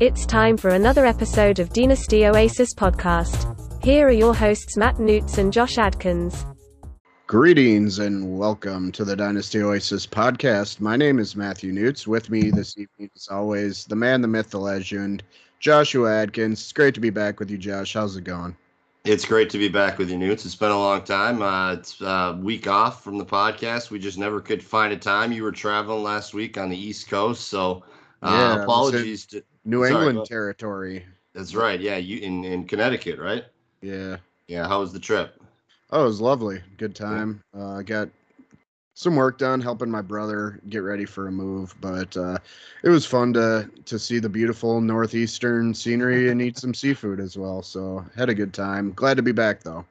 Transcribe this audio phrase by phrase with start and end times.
[0.00, 3.84] It's time for another episode of Dynasty Oasis podcast.
[3.84, 6.46] Here are your hosts Matt Newts and Josh Adkins.
[7.26, 10.80] Greetings and welcome to the Dynasty Oasis podcast.
[10.80, 12.06] My name is Matthew Newts.
[12.06, 15.22] With me this evening, as always, the man, the myth, the legend,
[15.58, 16.62] Joshua Adkins.
[16.62, 17.92] It's great to be back with you, Josh.
[17.92, 18.56] How's it going?
[19.04, 20.46] It's great to be back with you, Newts.
[20.46, 21.42] It's been a long time.
[21.42, 23.90] Uh, it's a week off from the podcast.
[23.90, 25.30] We just never could find a time.
[25.30, 27.84] You were traveling last week on the East Coast, so
[28.22, 31.04] uh, Yeah, apologies to New Sorry, England territory.
[31.34, 31.80] That's right.
[31.80, 33.44] Yeah, you in in Connecticut, right?
[33.82, 34.16] Yeah.
[34.48, 34.66] Yeah.
[34.66, 35.40] How was the trip?
[35.90, 36.60] Oh, it was lovely.
[36.76, 37.42] Good time.
[37.56, 38.08] Uh, I got
[38.94, 42.38] some work done helping my brother get ready for a move, but uh,
[42.84, 47.36] it was fun to to see the beautiful northeastern scenery and eat some seafood as
[47.36, 47.62] well.
[47.62, 48.92] So had a good time.
[48.92, 49.84] Glad to be back though.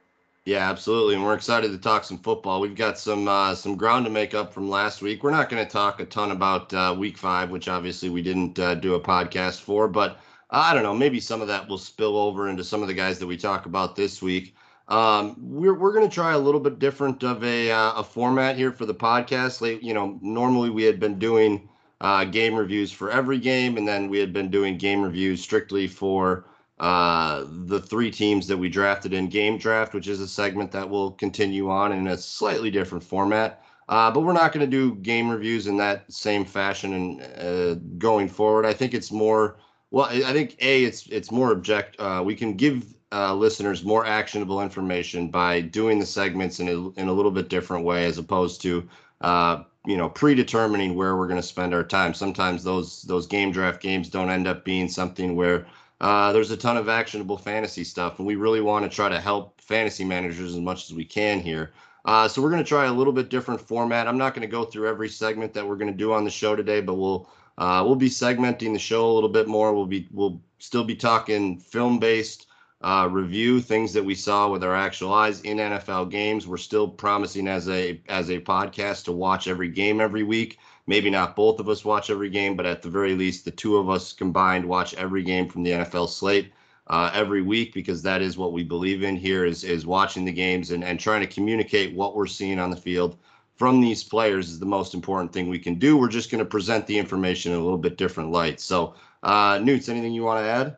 [0.46, 1.14] Yeah, absolutely.
[1.14, 2.60] And we're excited to talk some football.
[2.60, 5.22] We've got some uh, some ground to make up from last week.
[5.22, 8.58] We're not going to talk a ton about uh, week five, which obviously we didn't
[8.58, 10.18] uh, do a podcast for, but
[10.50, 10.94] I don't know.
[10.94, 13.66] Maybe some of that will spill over into some of the guys that we talk
[13.66, 14.54] about this week.
[14.88, 18.56] Um, we're we're going to try a little bit different of a uh, a format
[18.56, 19.60] here for the podcast.
[19.60, 21.68] Like, you know, normally we had been doing
[22.00, 25.86] uh, game reviews for every game, and then we had been doing game reviews strictly
[25.86, 26.46] for
[26.80, 30.88] uh, the three teams that we drafted in game draft, which is a segment that
[30.88, 33.62] will continue on in a slightly different format.
[33.90, 37.74] Uh, but we're not going to do game reviews in that same fashion and uh,
[37.98, 38.64] going forward.
[38.64, 39.58] I think it's more
[39.90, 40.06] well.
[40.06, 42.00] I think a it's it's more object.
[42.00, 46.88] Uh, we can give uh, listeners more actionable information by doing the segments in a
[47.00, 48.88] in a little bit different way, as opposed to
[49.20, 52.14] uh, you know predetermining where we're going to spend our time.
[52.14, 55.66] Sometimes those those game draft games don't end up being something where
[56.00, 59.20] uh, there's a ton of actionable fantasy stuff, and we really want to try to
[59.20, 61.72] help fantasy managers as much as we can here.
[62.04, 64.08] Uh, so we're going to try a little bit different format.
[64.08, 66.30] I'm not going to go through every segment that we're going to do on the
[66.30, 69.74] show today, but we'll uh, we'll be segmenting the show a little bit more.
[69.74, 72.46] We'll be we'll still be talking film based
[72.82, 76.46] uh, review things that we saw with our actual eyes in NFL games.
[76.46, 80.58] We're still promising as a as a podcast to watch every game every week.
[80.90, 83.76] Maybe not both of us watch every game, but at the very least, the two
[83.76, 86.52] of us combined watch every game from the NFL slate
[86.88, 90.32] uh, every week because that is what we believe in here is is watching the
[90.32, 93.16] games and, and trying to communicate what we're seeing on the field
[93.54, 95.96] from these players is the most important thing we can do.
[95.96, 98.58] We're just going to present the information in a little bit different light.
[98.60, 100.76] So, uh, Newts, anything you want to add?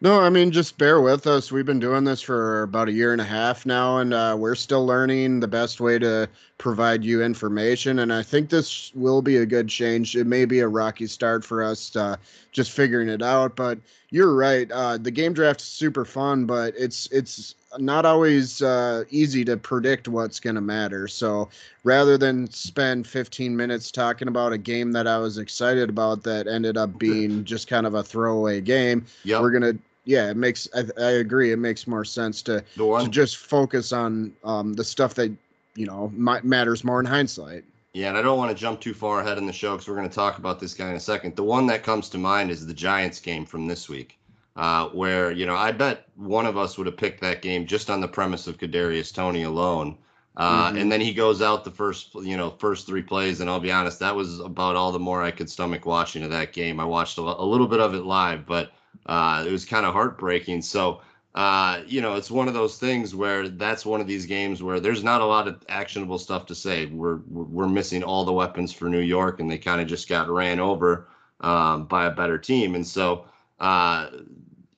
[0.00, 1.50] No, I mean, just bear with us.
[1.50, 4.54] We've been doing this for about a year and a half now, and uh, we're
[4.54, 7.98] still learning the best way to provide you information.
[7.98, 10.14] And I think this will be a good change.
[10.14, 12.16] It may be a rocky start for us, uh,
[12.52, 13.56] just figuring it out.
[13.56, 14.70] But you're right.
[14.70, 19.56] Uh, the game draft is super fun, but it's it's not always uh, easy to
[19.56, 21.08] predict what's going to matter.
[21.08, 21.48] So
[21.82, 26.46] rather than spend 15 minutes talking about a game that I was excited about that
[26.46, 29.42] ended up being just kind of a throwaway game, Yep.
[29.42, 29.74] we're gonna
[30.08, 32.64] yeah it makes i, I agree it makes more sense to,
[33.02, 35.32] to just focus on um, the stuff that
[35.76, 37.64] you know might, matters more in hindsight
[37.94, 39.96] Yeah, and I don't want to jump too far ahead in the show because we're
[39.96, 41.36] going to talk about this guy in a second.
[41.36, 44.18] The one that comes to mind is the Giants game from this week,
[44.56, 47.90] uh, where you know I bet one of us would have picked that game just
[47.90, 49.98] on the premise of Kadarius Toney alone,
[50.36, 50.80] uh, Mhm.
[50.80, 53.72] and then he goes out the first you know first three plays, and I'll be
[53.72, 56.80] honest, that was about all the more I could stomach watching of that game.
[56.80, 58.72] I watched a, a little bit of it live, but
[59.06, 60.62] uh, it was kind of heartbreaking.
[60.62, 61.00] So
[61.38, 64.80] uh, you know, it's one of those things where that's one of these games where
[64.80, 66.86] there's not a lot of actionable stuff to say.
[66.86, 70.28] We're we're, missing all the weapons for New York, and they kind of just got
[70.28, 71.06] ran over
[71.40, 72.74] um, by a better team.
[72.74, 73.26] And so
[73.60, 74.10] uh,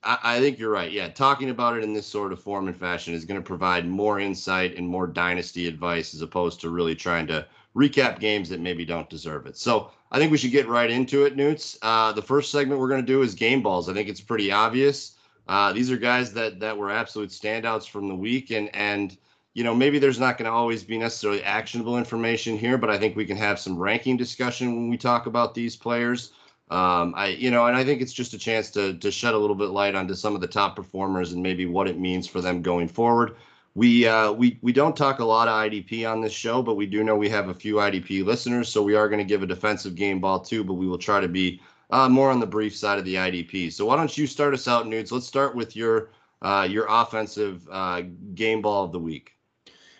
[0.02, 0.92] I, I think you're right.
[0.92, 3.88] Yeah, talking about it in this sort of form and fashion is going to provide
[3.88, 7.46] more insight and more dynasty advice as opposed to really trying to
[7.76, 9.56] recap games that maybe don't deserve it.
[9.56, 11.78] So I think we should get right into it, Newts.
[11.82, 13.88] Uh, the first segment we're going to do is game balls.
[13.88, 15.16] I think it's pretty obvious.
[15.48, 19.16] Uh, these are guys that that were absolute standouts from the week, and and
[19.54, 22.98] you know maybe there's not going to always be necessarily actionable information here, but I
[22.98, 26.32] think we can have some ranking discussion when we talk about these players.
[26.70, 29.38] Um, I you know, and I think it's just a chance to to shed a
[29.38, 32.40] little bit light onto some of the top performers and maybe what it means for
[32.40, 33.34] them going forward.
[33.74, 36.86] We uh, we we don't talk a lot of IDP on this show, but we
[36.86, 39.46] do know we have a few IDP listeners, so we are going to give a
[39.46, 42.76] defensive game ball too, but we will try to be uh, more on the brief
[42.76, 43.72] side of the IDP.
[43.72, 45.12] So why don't you start us out, Newts?
[45.12, 46.10] Let's start with your
[46.42, 48.02] uh, your offensive uh,
[48.34, 49.32] game ball of the week.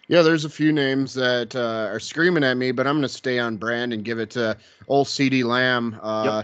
[0.08, 3.08] yeah there's a few names that uh, are screaming at me but i'm going to
[3.08, 4.56] stay on brand and give it to
[4.88, 6.42] old CeeDee Lamb uh,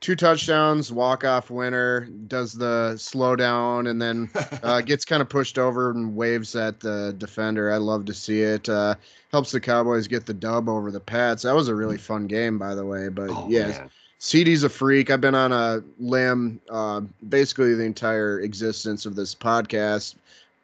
[0.00, 4.30] two touchdowns, walk off winner, does the slow down, and then
[4.62, 7.72] uh, gets kind of pushed over and waves at the defender.
[7.72, 8.68] I love to see it.
[8.68, 8.94] Uh,
[9.32, 11.42] helps the Cowboys get the dub over the Pats.
[11.42, 13.08] That was a really fun game, by the way.
[13.08, 13.88] But oh, yeah,
[14.20, 15.10] CeeDee's a freak.
[15.10, 20.14] I've been on a limb uh, basically the entire existence of this podcast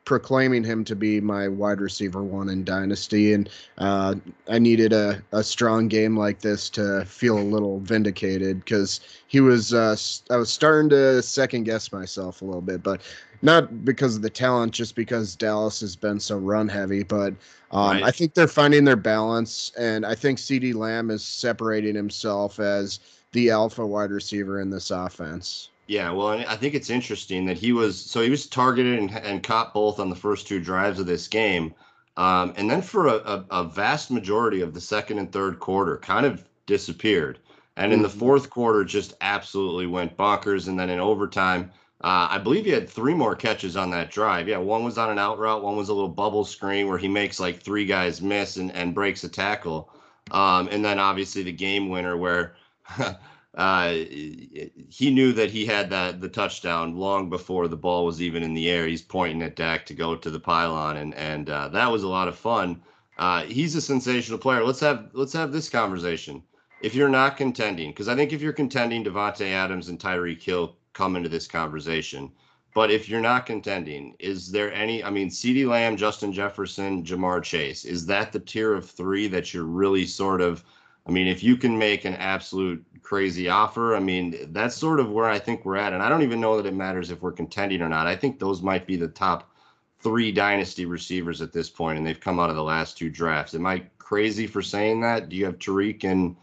[0.05, 3.35] proclaiming him to be my wide receiver one in Dynasty.
[3.35, 4.17] And uh,
[4.49, 9.41] I needed a, a strong game like this to feel a little vindicated because he
[9.41, 9.97] was, uh,
[10.31, 13.01] I was starting to second guess myself a little bit, but
[13.43, 17.03] not because of the talent, just because Dallas has been so run heavy.
[17.05, 17.35] But
[17.71, 18.03] um, right.
[18.03, 19.71] I think they're finding their balance.
[19.79, 23.01] And I think CeeDee Lamb is separating himself as
[23.33, 25.71] the alpha wide receiver in this offense.
[25.87, 29.43] Yeah, well, I think it's interesting that he was so he was targeted and, and
[29.43, 31.75] caught both on the first two drives of this game,
[32.17, 35.97] um, and then for a, a, a, vast majority of the second and third quarter,
[35.97, 37.41] kind of disappeared,
[37.77, 38.19] and in the mm-hmm.
[38.19, 41.71] fourth quarter, just absolutely went bonkers, and then in overtime.
[42.05, 44.49] Uh, I believe he had three more catches on that drive.
[44.49, 47.07] Yeah, one was on an out route, one was a little bubble screen where he
[47.07, 49.89] makes like three guys miss and, and breaks a tackle.
[50.33, 52.57] Um, and then obviously the game winner where
[53.55, 58.43] uh, he knew that he had that the touchdown long before the ball was even
[58.43, 58.87] in the air.
[58.87, 62.09] He's pointing at Dak to go to the pylon, and and uh, that was a
[62.09, 62.81] lot of fun.
[63.19, 64.65] Uh, he's a sensational player.
[64.65, 66.43] Let's have let's have this conversation.
[66.81, 70.77] If you're not contending, because I think if you're contending, Davante Adams and Tyreek Hill
[70.95, 72.33] come into this conversation.
[72.75, 75.05] But if you're not contending, is there any?
[75.05, 77.85] I mean, CeeDee Lamb, Justin Jefferson, Ja'Marr Chase.
[77.85, 80.65] Is that the tier of three that you're really sort of
[81.07, 85.11] I mean, if you can make an absolute crazy offer, I mean, that's sort of
[85.11, 85.93] where I think we're at.
[85.93, 88.07] And I don't even know that it matters if we're contending or not.
[88.07, 89.51] I think those might be the top
[90.01, 93.55] three dynasty receivers at this point, and they've come out of the last two drafts.
[93.55, 95.29] Am I crazy for saying that?
[95.29, 96.37] Do you have Tyreek and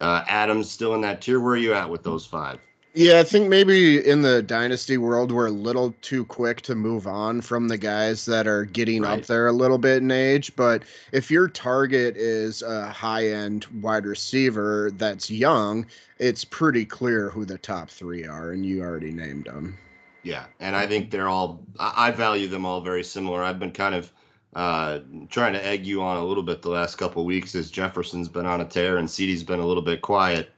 [0.00, 1.40] uh, Adams still in that tier?
[1.40, 2.60] Where are you at with those five?
[2.96, 7.06] Yeah, I think maybe in the dynasty world, we're a little too quick to move
[7.06, 9.18] on from the guys that are getting right.
[9.18, 10.56] up there a little bit in age.
[10.56, 10.82] But
[11.12, 15.84] if your target is a high end wide receiver that's young,
[16.18, 19.76] it's pretty clear who the top three are, and you already named them.
[20.22, 23.42] Yeah, and I think they're all, I value them all very similar.
[23.42, 24.10] I've been kind of
[24.54, 28.30] uh, trying to egg you on a little bit the last couple weeks as Jefferson's
[28.30, 30.50] been on a tear and CeeDee's been a little bit quiet.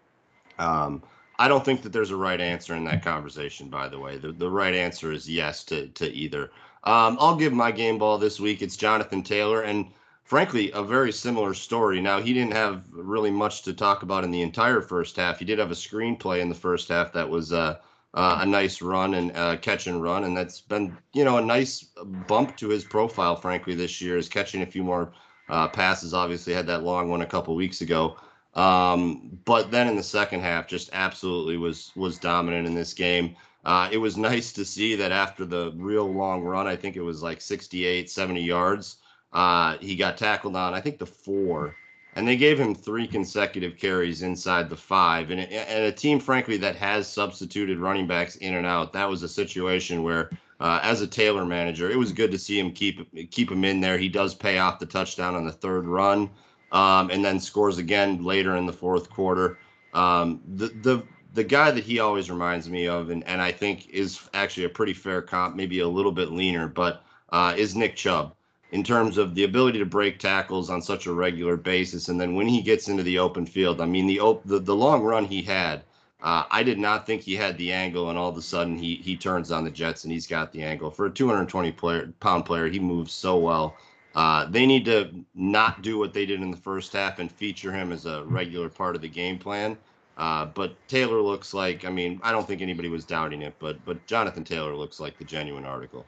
[0.61, 1.03] Um,
[1.39, 3.69] I don't think that there's a right answer in that conversation.
[3.69, 6.51] By the way, the, the right answer is yes to to either.
[6.85, 8.63] Um, I'll give my game ball this week.
[8.63, 9.87] It's Jonathan Taylor, and
[10.25, 12.01] frankly, a very similar story.
[12.01, 15.39] Now he didn't have really much to talk about in the entire first half.
[15.39, 17.77] He did have a screenplay in the first half that was uh,
[18.15, 21.45] uh, a nice run and uh, catch and run, and that's been you know a
[21.45, 21.85] nice
[22.27, 23.37] bump to his profile.
[23.37, 25.13] Frankly, this year is catching a few more
[25.49, 26.15] uh, passes.
[26.15, 28.17] Obviously, had that long one a couple weeks ago.
[28.55, 33.37] Um, but then in the second half, just absolutely was was dominant in this game.
[33.65, 37.03] Uh, it was nice to see that after the real long run, I think it
[37.03, 38.97] was like 68, 70 yards,
[39.33, 41.77] uh, he got tackled on, I think the four,
[42.15, 45.31] and they gave him three consecutive carries inside the five.
[45.31, 49.23] And, and a team, frankly, that has substituted running backs in and out, that was
[49.23, 50.31] a situation where,
[50.61, 53.81] uh, as a Taylor manager, it was good to see him keep keep him in
[53.81, 53.99] there.
[53.99, 56.31] He does pay off the touchdown on the third run
[56.73, 59.59] um, and then scores again later in the fourth quarter.
[59.95, 61.03] Um, the the
[61.35, 64.71] the guy that he always reminds me of, and, and I think is actually a
[64.71, 68.35] pretty fair comp, maybe a little bit leaner, but uh, is Nick Chubb
[68.71, 72.09] in terms of the ability to break tackles on such a regular basis.
[72.09, 74.75] And then when he gets into the open field, I mean, the op- the, the
[74.75, 75.85] long run he had,
[76.23, 78.97] uh, I did not think he had the angle, and all of a sudden he
[78.97, 80.91] he turns on the Jets and he's got the angle.
[80.91, 83.77] For a 220 player, pound player, he moves so well.
[84.19, 87.71] Uh, they need to not do what they did in the first half and feature
[87.71, 89.79] him as a regular part of the game plan.
[90.17, 93.79] Uh, but Taylor looks like I mean I don't think anybody was doubting it, but
[93.85, 96.05] but Jonathan Taylor looks like the genuine article.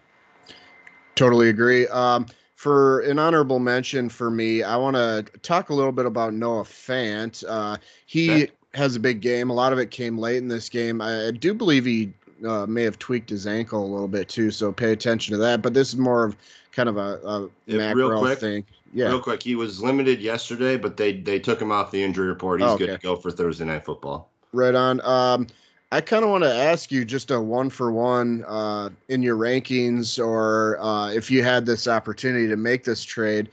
[1.14, 1.86] Totally agree.
[1.86, 2.26] Um,
[2.56, 6.64] for an honorable mention for me, I want to talk a little bit about Noah
[6.64, 7.44] Fant.
[7.48, 7.76] Uh,
[8.06, 8.52] he okay.
[8.74, 9.50] has a big game.
[9.50, 11.00] A lot of it came late in this game.
[11.00, 12.12] I, I do believe he
[12.44, 15.62] uh, may have tweaked his ankle a little bit too, so pay attention to that.
[15.62, 16.36] But this is more of
[16.72, 18.64] kind of a, a macro real quick, thing.
[18.92, 19.42] Yeah, real quick.
[19.42, 22.60] He was limited yesterday, but they they took him off the injury report.
[22.60, 22.86] He's oh, okay.
[22.86, 24.28] good to go for Thursday night football.
[24.52, 25.00] Right on.
[25.02, 25.46] Um,
[25.92, 29.36] I kind of want to ask you just a one for one uh, in your
[29.36, 33.48] rankings, or uh, if you had this opportunity to make this trade,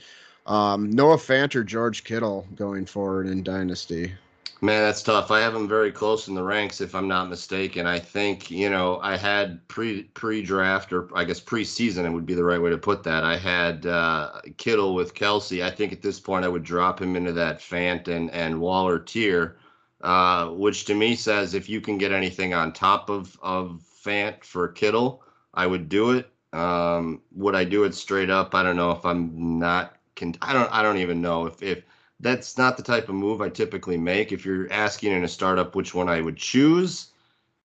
[0.46, 4.14] um, Noah Fant or George Kittle going forward in Dynasty.
[4.62, 5.30] Man, that's tough.
[5.32, 7.86] I have him very close in the ranks, if I'm not mistaken.
[7.86, 12.26] I think you know I had pre pre draft or I guess preseason it would
[12.26, 13.24] be the right way to put that.
[13.24, 15.64] I had uh, Kittle with Kelce.
[15.64, 18.98] I think at this point I would drop him into that Fant and and Waller
[19.00, 19.58] tier.
[20.02, 24.44] uh, which to me says if you can get anything on top of of Fant
[24.44, 25.24] for Kittle,
[25.54, 26.32] I would do it.
[26.54, 28.56] Um, would I do it straight up?
[28.56, 29.96] I don't know if I'm not.
[30.16, 30.72] Con- I don't.
[30.74, 31.84] I don't even know if if
[32.20, 34.32] that's not the type of move I typically make.
[34.32, 37.08] If you're asking in a startup which one I would choose,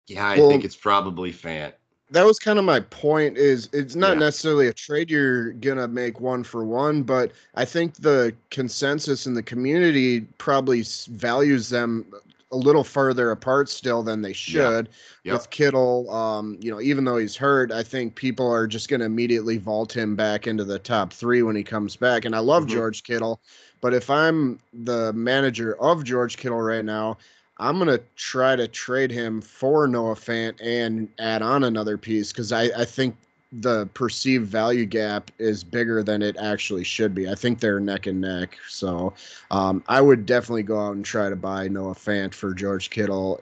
[0.08, 1.74] yeah, I well, think it's probably Fant.
[2.10, 3.38] That was kind of my point.
[3.38, 4.20] Is it's not yeah.
[4.20, 9.34] necessarily a trade you're gonna make one for one, but I think the consensus in
[9.34, 12.06] the community probably values them
[12.52, 14.88] a little further apart still than they should.
[15.24, 15.34] Yeah.
[15.34, 15.34] Yep.
[15.34, 19.02] With Kittle, um, you know, even though he's hurt, I think people are just going
[19.02, 22.24] to immediately vault him back into the top three when he comes back.
[22.24, 22.76] And I love mm-hmm.
[22.76, 23.42] George Kittle,
[23.82, 27.18] but if I'm the manager of George Kittle right now,
[27.60, 32.52] I'm gonna try to trade him for Noah Fant and add on another piece because
[32.52, 33.16] I, I think
[33.52, 37.30] the perceived value gap is bigger than it actually should be.
[37.30, 38.58] I think they're neck and neck.
[38.68, 39.14] So
[39.52, 43.42] um, I would definitely go out and try to buy Noah Fant for George Kittle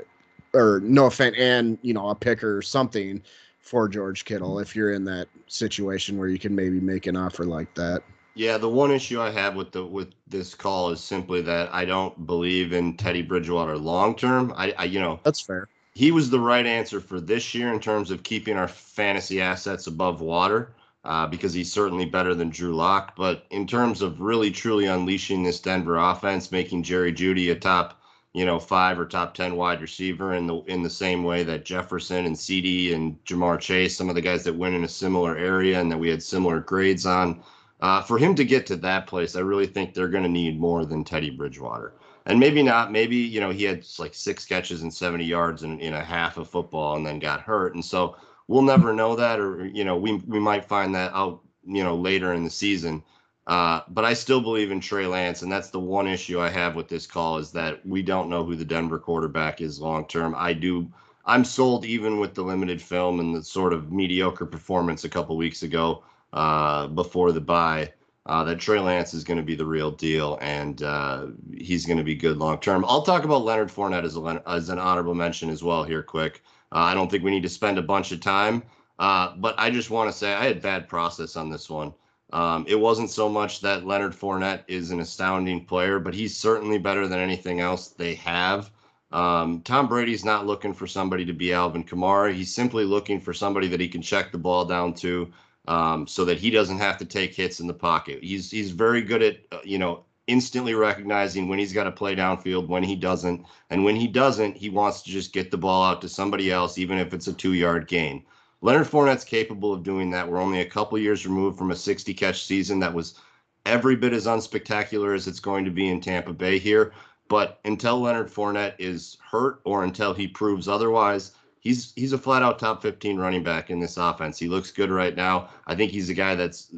[0.53, 3.21] or Noah Fant and you know a picker or something
[3.59, 7.45] for George Kittle if you're in that situation where you can maybe make an offer
[7.45, 8.03] like that.
[8.37, 11.85] Yeah, the one issue I have with the with this call is simply that I
[11.85, 14.53] don't believe in Teddy Bridgewater long term.
[14.57, 15.69] I, I, you know, that's fair.
[15.93, 19.87] He was the right answer for this year in terms of keeping our fantasy assets
[19.87, 20.73] above water,
[21.05, 23.15] uh, because he's certainly better than Drew Lock.
[23.15, 28.01] But in terms of really truly unleashing this Denver offense, making Jerry Jeudy a top,
[28.33, 31.63] you know, five or top ten wide receiver in the in the same way that
[31.63, 35.37] Jefferson and CeeDee and Ja'Marr Chase, some of the guys that went in a similar
[35.37, 37.41] area and that we had similar grades on
[37.81, 40.59] uh, for him to get to that place, I really think they're going to need
[40.59, 41.93] more than Teddy Bridgewater.
[42.25, 42.91] And maybe not.
[42.91, 46.37] Maybe, you know, he had like six catches and 70 yards in, in a half
[46.37, 47.75] of football and then got hurt.
[47.75, 48.15] And so
[48.47, 51.95] we'll never know that, or, you know, we, we might find that out, you know,
[51.95, 53.03] later in the season.
[53.47, 56.75] Uh, but I still believe in Trey Lance, and that's the one issue I have
[56.75, 60.33] with this call is that we don't know who the Denver quarterback is long term.
[60.35, 60.91] I do.
[61.27, 65.37] I'm sold even with the limited film and the sort of mediocre performance a couple
[65.37, 66.03] weeks ago
[66.35, 67.91] uh, before the bye.
[68.27, 71.99] Uh, that Trey Lance is going to be the real deal, and uh, he's going
[71.99, 72.83] to be good long term.
[72.87, 76.41] I'll talk about Leonard Fournette as, a, as an honorable mention as well here, quick.
[76.71, 78.63] Uh, I don't think we need to spend a bunch of time,
[78.97, 81.93] uh, but I just want to say I had bad process on this one.
[82.33, 86.79] Um, it wasn't so much that Leonard Fournette is an astounding player, but he's certainly
[86.79, 88.71] better than anything else they have.
[89.11, 92.33] Um, Tom Brady's not looking for somebody to be Alvin Kamara.
[92.33, 95.31] He's simply looking for somebody that he can check the ball down to
[95.67, 98.23] um, so that he doesn't have to take hits in the pocket.
[98.23, 102.15] He's he's very good at uh, you know instantly recognizing when he's got to play
[102.15, 105.83] downfield, when he doesn't, and when he doesn't, he wants to just get the ball
[105.83, 108.23] out to somebody else, even if it's a two-yard gain.
[108.61, 110.27] Leonard Fournette's capable of doing that.
[110.27, 113.19] We're only a couple years removed from a 60 catch season that was
[113.65, 116.91] every bit as unspectacular as it's going to be in Tampa Bay here.
[117.27, 121.31] But until Leonard Fournette is hurt or until he proves otherwise,
[121.65, 124.39] he's he's a flat out top 15 running back in this offense.
[124.39, 125.49] He looks good right now.
[125.67, 126.73] I think he's a guy that's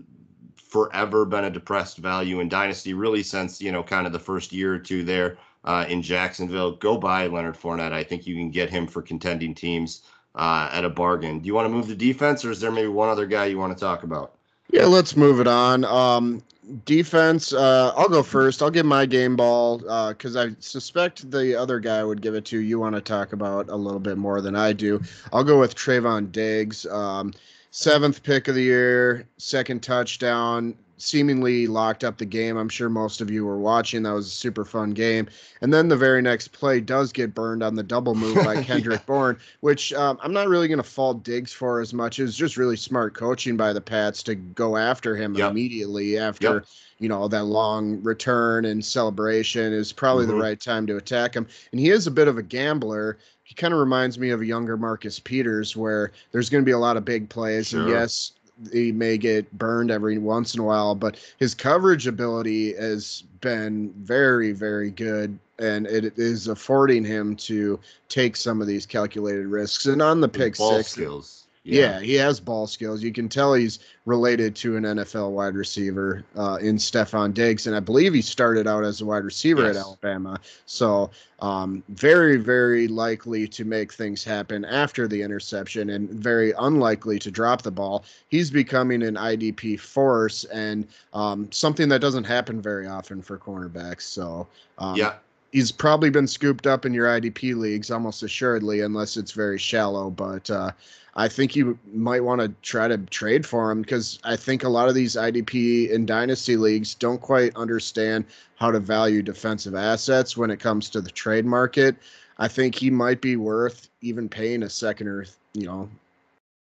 [0.55, 4.51] forever been a depressed value in dynasty, really since you know kind of the first
[4.51, 6.71] year or two there uh, in Jacksonville.
[6.77, 7.91] Go buy Leonard Fournette.
[7.91, 10.01] I think you can get him for contending teams
[10.33, 11.39] uh, at a bargain.
[11.39, 13.59] Do you want to move the defense, or is there maybe one other guy you
[13.59, 14.33] want to talk about?
[14.71, 15.85] Yeah, let's move it on.
[15.85, 16.43] Um,
[16.85, 18.61] defense, uh, I'll go first.
[18.61, 22.45] I'll give my game ball because uh, I suspect the other guy would give it
[22.45, 22.79] to you.
[22.79, 25.01] Want to talk about a little bit more than I do.
[25.33, 27.33] I'll go with Trevon Diggs, um,
[27.71, 32.57] seventh pick of the year, second touchdown seemingly locked up the game.
[32.57, 34.03] I'm sure most of you were watching.
[34.03, 35.27] That was a super fun game.
[35.61, 39.01] And then the very next play does get burned on the double move by Kendrick
[39.01, 39.05] yeah.
[39.05, 42.19] Bourne, which um, I'm not really going to fault Diggs for as much.
[42.19, 45.51] It was just really smart coaching by the Pats to go after him yep.
[45.51, 46.53] immediately after.
[46.53, 46.65] Yep.
[46.99, 50.35] You know, that long return and celebration is probably mm-hmm.
[50.35, 51.45] the right time to attack him.
[51.71, 54.45] And he is a bit of a gambler he kind of reminds me of a
[54.45, 57.69] younger Marcus Peters, where there's going to be a lot of big plays.
[57.69, 57.79] Sure.
[57.79, 58.33] And yes,
[58.71, 63.93] he may get burned every once in a while, but his coverage ability has been
[63.97, 69.85] very, very good, and it is affording him to take some of these calculated risks.
[69.85, 71.46] And on the pick six, skills.
[71.67, 71.99] Yeah.
[71.99, 71.99] yeah.
[71.99, 73.03] he has ball skills.
[73.03, 77.75] You can tell he's related to an NFL wide receiver uh, in Stefon Diggs, and
[77.75, 79.75] I believe he started out as a wide receiver yes.
[79.75, 80.39] at Alabama.
[80.65, 87.19] So um, very, very likely to make things happen after the interception, and very unlikely
[87.19, 88.05] to drop the ball.
[88.29, 94.03] He's becoming an IDP force, and um, something that doesn't happen very often for cornerbacks.
[94.03, 94.47] So
[94.77, 95.15] um, yeah
[95.57, 100.11] he's probably been scooped up in your IDP leagues almost assuredly, unless it's very shallow.
[100.11, 100.71] But uh,
[101.15, 104.69] I think you might want to try to trade for him because I think a
[104.69, 108.25] lot of these IDP and dynasty leagues don't quite understand
[108.57, 111.95] how to value defensive assets when it comes to the trade market.
[112.37, 115.89] I think he might be worth even paying a second or you know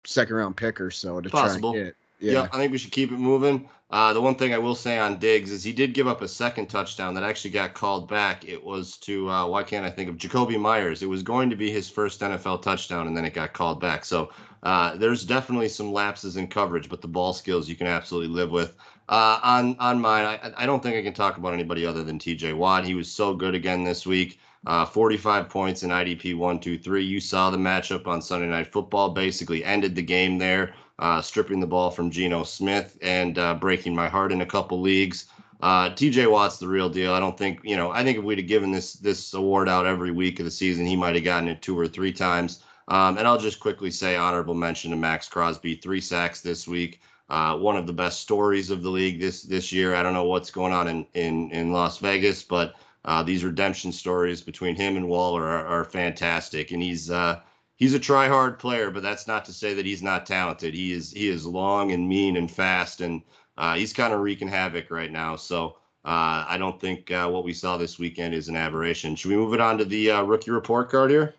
[0.03, 1.75] second round pick or so to Possible.
[1.75, 1.97] try and get.
[2.21, 2.33] Yeah.
[2.33, 2.49] Yeah.
[2.53, 3.69] I think we should keep it moving.
[3.91, 6.29] Uh, the one thing I will say on Diggs is he did give up a
[6.29, 8.49] second touchdown that actually got called back.
[8.49, 11.03] It was to uh, why can't I think of Jakobi Meyers?
[11.03, 14.05] It was going to be his first NFL touchdown, and then it got called back.
[14.05, 14.31] So
[14.63, 18.53] uh, there's definitely some lapses in coverage, but the ball skills you can absolutely live
[18.53, 18.77] with.
[19.09, 22.21] Uh, on on mine, I, I don't think I can talk about anybody other than
[22.21, 22.53] T.J.
[22.53, 22.85] Watt.
[22.85, 24.39] He was so good again this week.
[24.67, 27.03] Uh, 45 points in IDP one, two, three.
[27.03, 29.11] You saw the matchup on Sunday Night Football.
[29.11, 33.95] Basically ended the game there uh, stripping the ball from Geno Smith and uh, breaking
[33.95, 35.27] my heart in a couple leagues.
[35.63, 37.13] Uh, TJ Watt's the real deal.
[37.13, 37.91] I don't think you know.
[37.91, 40.87] I think if we'd have given this this award out every week of the season,
[40.87, 42.63] he might have gotten it two or three times.
[42.89, 47.01] Um, and I'll just quickly say honorable mention to Maxx Crosby, three sacks this week.
[47.29, 49.95] Uh, one of the best stories of the league this this year.
[49.95, 53.93] I don't know what's going on in in in Las Vegas, but uh, these redemption
[53.93, 56.73] stories between him and Waller are, are fantastic.
[56.73, 57.41] And he's uh,
[57.81, 60.73] he's a try hard player, but that's not to say that he's not talented.
[60.73, 63.23] He is he is long and mean and fast, and
[63.59, 65.35] uh, he's kind of wreaking havoc right now.
[65.35, 69.17] So uh, I don't think uh, what we saw this weekend is an aberration.
[69.17, 71.35] Should we move it on to the uh, rookie report card here?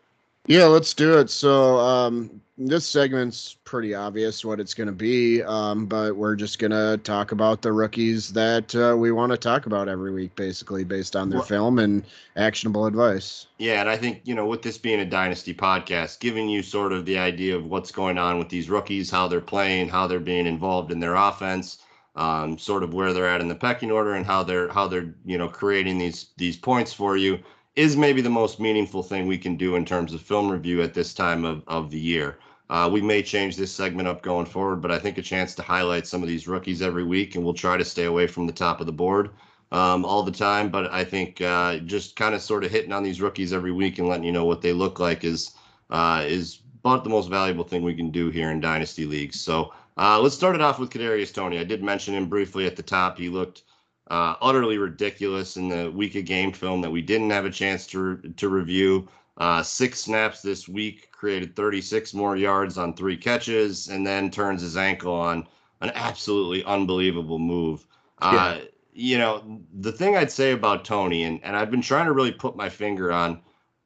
[0.47, 1.29] Yeah, let's do it.
[1.29, 6.59] So, um, this segment's pretty obvious what it's going to be, um, but we're just
[6.59, 10.35] going to talk about the rookies that uh, we want to talk about every week,
[10.35, 12.03] basically, based on their Well- film and
[12.35, 13.47] actionable advice.
[13.57, 16.93] Yeah, and I think you know with this being a dynasty podcast, giving you sort
[16.93, 20.19] of the idea of what's going on with these rookies, how they're playing, how they're
[20.19, 21.79] being involved in their offense,
[22.15, 25.13] um, sort of where they're at in the pecking order, and how they're how they're
[25.25, 27.39] you know creating these these points for you
[27.75, 30.93] is maybe the most meaningful thing we can do in terms of film review at
[30.93, 32.37] this time of of the year.
[32.71, 35.61] Uh, we may change this segment up going forward, but I think a chance to
[35.61, 38.53] highlight some of these rookies every week, and we'll try to stay away from the
[38.53, 39.31] top of the board
[39.73, 40.69] um, all the time.
[40.69, 43.99] But I think uh, just kind of sort of hitting on these rookies every week
[43.99, 45.51] and letting you know what they look like is
[45.89, 49.37] uh, is about the most valuable thing we can do here in dynasty leagues.
[49.41, 51.59] So uh, let's start it off with Kadarius Toney.
[51.59, 53.17] I did mention him briefly at the top.
[53.17, 53.63] He looked
[54.09, 57.85] uh, utterly ridiculous in the week of game film that we didn't have a chance
[57.87, 59.09] to to review.
[59.41, 64.61] Uh, six snaps this week, created 36 more yards on three catches, and then turns
[64.61, 65.47] his ankle on
[65.81, 67.87] an absolutely unbelievable move.
[68.19, 68.59] Uh,
[68.93, 72.31] you know, the thing I'd say about Toney, and, and I've been trying to really
[72.31, 73.41] put my finger on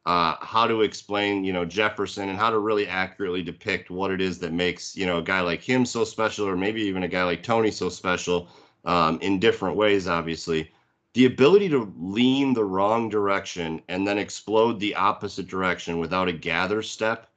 [0.05, 4.19] uh, how to explain, you know, Jefferson and how to really accurately depict what it
[4.19, 7.07] is that makes, you know, a guy like him so special, or maybe even a
[7.07, 8.49] guy like Toney so special
[8.83, 10.69] um, in different ways, obviously.
[11.15, 16.33] The ability to lean the wrong direction and then explode the opposite direction without a
[16.33, 17.27] gather step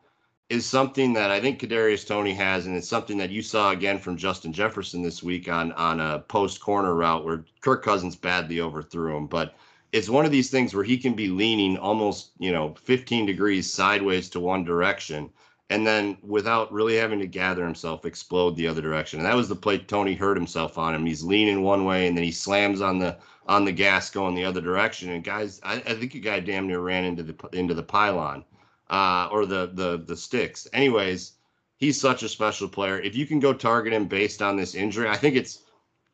[0.51, 4.01] is something that I think Kadarius Toney has, and it's something that you saw again
[4.01, 8.59] from Justin Jefferson this week on on a post corner route where Kirk Cousins badly
[8.59, 9.29] overthrew him.
[9.29, 9.55] But
[9.93, 13.73] it's one of these things where he can be leaning almost you know 15 degrees
[13.73, 15.31] sideways to one direction,
[15.71, 19.21] and then without really having to gather himself, explode the other direction.
[19.21, 21.07] And that was the play Toney hurt himself on him.
[21.07, 23.17] He's leaning one way, and then he slams on the
[23.49, 25.11] on the gas going the other direction.
[25.11, 28.45] And guys, I, I think a guy damn near ran into the into the pylon
[28.91, 30.69] uh, or the the the sticks.
[30.73, 31.33] Anyways,
[31.79, 33.01] he's such a special player.
[33.01, 35.63] If you can go target him based on this injury, I think it's.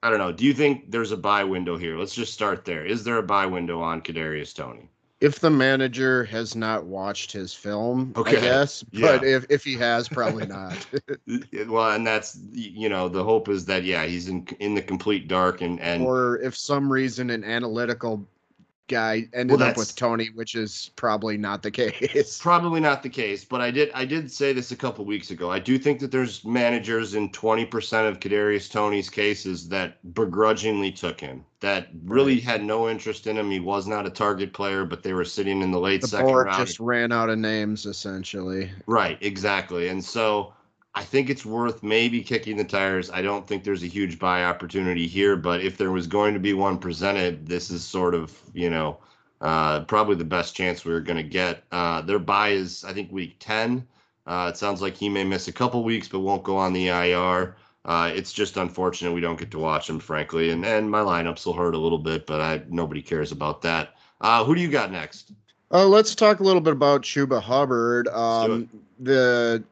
[0.03, 0.33] I don't know.
[0.33, 1.97] Do you think there's a buy window here?
[1.97, 2.85] Let's just start there.
[2.85, 4.91] Is there a buy window on Kadarius Toney?
[5.21, 8.37] If the manager has not watched his film, Okay.
[8.37, 9.17] I guess, Yeah.
[9.19, 10.87] but if, if he has, probably not.
[11.67, 15.27] Well, and that's you know the hope is that yeah he's in in the complete
[15.29, 18.27] dark and and or if some reason an analytical
[18.89, 22.39] guy ended Well, up with Toney, which is probably not the case.
[22.41, 25.51] Probably not the case, but I did I did say this a couple weeks ago.
[25.51, 31.21] I do think that there's managers in 20% of Kadarius Toney's cases that begrudgingly took
[31.21, 33.51] him, that really had no interest in him.
[33.51, 36.27] He was not a target player, but they were sitting in the late The second
[36.27, 36.67] board round.
[36.67, 38.71] just ran out of names, essentially.
[38.87, 39.89] Right, exactly.
[39.89, 40.53] And so
[40.95, 43.11] I think it's worth maybe kicking the tires.
[43.11, 46.41] I don't think there's a huge buy opportunity here, but if there was going to
[46.41, 48.99] be one presented, this is sort of, you know,
[49.41, 51.65] uh, probably the best chance we are going to get.
[51.73, 53.87] Uh, their buy is, I think, week 10.
[54.27, 56.89] Uh, it sounds like he may miss a couple weeks, but won't go on the
[56.89, 57.57] IR.
[57.85, 60.51] Uh, it's just unfortunate we don't get to watch him, frankly.
[60.51, 63.95] And and my lineups will hurt a little bit, but I nobody cares about that.
[64.23, 65.33] Uh, who do you got next?
[65.71, 68.09] Uh, let's talk a little bit about Chuba Hubbard.
[68.09, 69.63] Um, the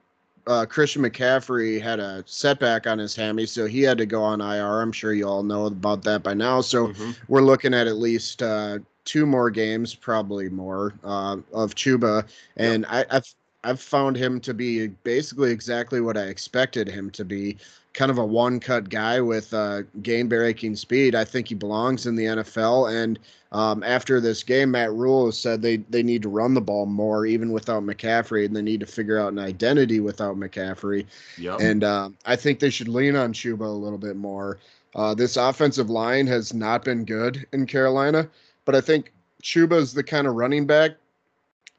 [0.46, 4.40] uh, Christian McCaffrey had a setback on his hammy, so he had to go on
[4.40, 4.80] IR.
[4.80, 6.60] I'm sure you all know about that by now.
[6.60, 7.16] So Mhm.
[7.28, 12.26] we're looking at at least uh, two more games, probably more, uh, of Chuba,
[12.56, 13.06] and yep.
[13.10, 17.58] I, I've I've found him to be basically exactly what I expected him to be.
[17.94, 21.14] Kind of a one cut guy with uh, game breaking speed.
[21.14, 22.90] I think he belongs in the NFL.
[22.90, 23.18] And
[23.52, 27.26] um, after this game, Matt Rhule said they, they need to run the ball more,
[27.26, 31.04] even without McCaffrey, and they need to figure out an identity without McCaffrey.
[31.36, 31.60] Yep.
[31.60, 34.58] And uh, I think they should lean on Chuba a little bit more.
[34.94, 38.28] Uh, this offensive line has not been good in Carolina,
[38.64, 40.92] but I think Chuba's the kind of running back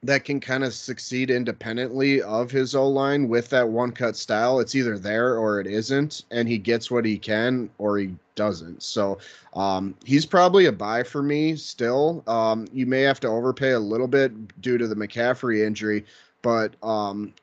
[0.04, 4.60] that can kind of succeed independently of his O line with that one cut style.
[4.60, 8.84] It's either there or it isn't, and he gets what he can or he doesn't.
[8.84, 9.20] So
[9.54, 12.22] um, he's probably a buy for me still.
[12.28, 16.06] Um, you may have to overpay a little bit due to the McCaffrey injury,
[16.42, 17.34] but um,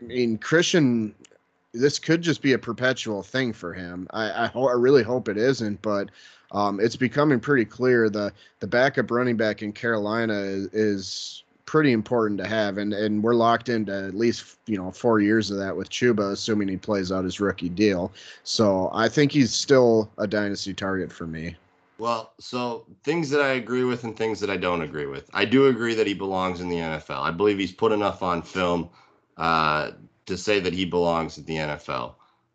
[0.00, 1.14] I mean Christian.
[1.72, 4.08] This could just be a perpetual thing for him.
[4.10, 6.10] I I, ho- I really hope it isn't, but
[6.50, 11.92] um, it's becoming pretty clear the the backup running back in Carolina is, is pretty
[11.92, 15.58] important to have, and and we're locked into at least you know four years of
[15.58, 18.10] that with Chuba, assuming he plays out his rookie deal.
[18.42, 21.54] So I think he's still a dynasty target for me.
[21.96, 25.30] Well, so things that I agree with and things that I don't agree with.
[25.32, 27.20] I do agree that he belongs in the NFL.
[27.20, 28.90] I believe he's put enough on film
[29.36, 29.92] uh,
[30.26, 32.14] to say that he belongs in the NFL.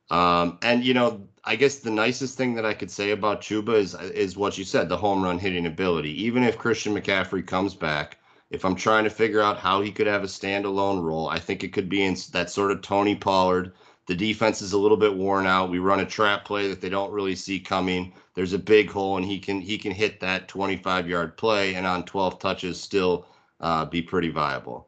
[0.09, 3.75] Um, and you know, I guess the nicest thing that I could say about Chuba
[3.75, 6.21] is is what you said, the home run hitting ability.
[6.21, 8.17] Even if Christian McCaffrey comes back,
[8.51, 11.63] if I'm trying to figure out how he could have a standalone role, I think
[11.63, 13.73] it could be in that sort of Tony Pollard.
[14.07, 15.71] The defense is a little bit worn out.
[15.71, 18.13] We run a trap play that they don't really see coming.
[18.35, 21.87] There's a big hole, and he can he can hit that 25 yard play, and
[21.87, 23.25] on 12 touches still
[23.61, 24.87] uh, be pretty viable.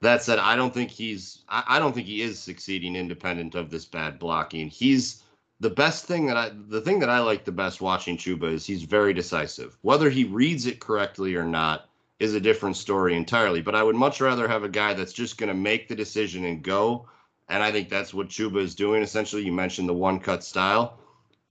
[0.00, 3.70] That said, I don't think he's I, I don't think he is succeeding independent of
[3.70, 4.68] this bad blocking.
[4.68, 5.22] He's
[5.60, 8.66] the best thing that I the thing that I like the best watching Chuba is
[8.66, 9.78] he's very decisive.
[9.82, 11.85] Whether he reads it correctly or not
[12.18, 13.60] is a different story entirely.
[13.60, 16.44] But I would much rather have a guy that's just going to make the decision
[16.44, 17.08] and go.
[17.48, 19.02] And I think that's what Chuba is doing.
[19.02, 20.98] Essentially, you mentioned the one cut style.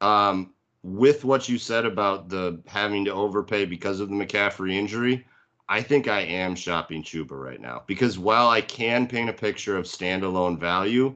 [0.02, 5.26] Um, with what you said about the having to overpay because of the McCaffrey injury,
[5.68, 9.78] I think I am shopping Chuba right now because while I can paint a picture
[9.78, 11.16] of standalone value,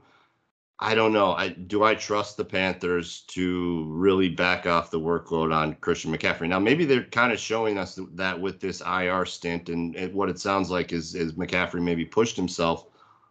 [0.81, 1.33] I don't know.
[1.33, 6.47] I do I trust the Panthers to really back off the workload on Christian McCaffrey.
[6.47, 10.39] Now maybe they're kind of showing us that with this IR stint and, what it
[10.39, 12.85] sounds like is is McCaffrey maybe pushed himself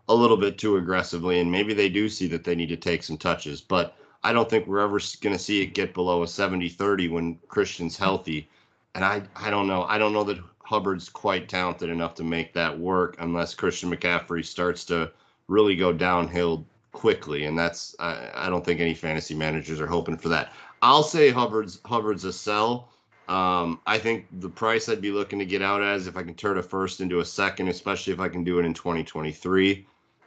[0.08, 3.02] a little bit too aggressively and maybe they do see that they need to take
[3.02, 6.26] some touches, but I don't think we're ever going to see it get below a
[6.26, 8.48] 70-30 when Christian's healthy.
[8.94, 9.84] And I I don't know.
[9.84, 14.44] I don't know that Hubbard's quite talented enough to make that work unless Christian McCaffrey
[14.44, 15.12] starts to
[15.46, 16.66] really go downhill
[16.98, 20.52] quickly, and that's I, I don't think any fantasy managers are hoping for that.
[20.82, 22.88] I'll say Hubbard's Hubbard's a sell.
[23.28, 26.34] Um, I think the price I'd be looking to get out as if I can
[26.34, 29.86] turn a first into a second, especially if I can do it in 2023.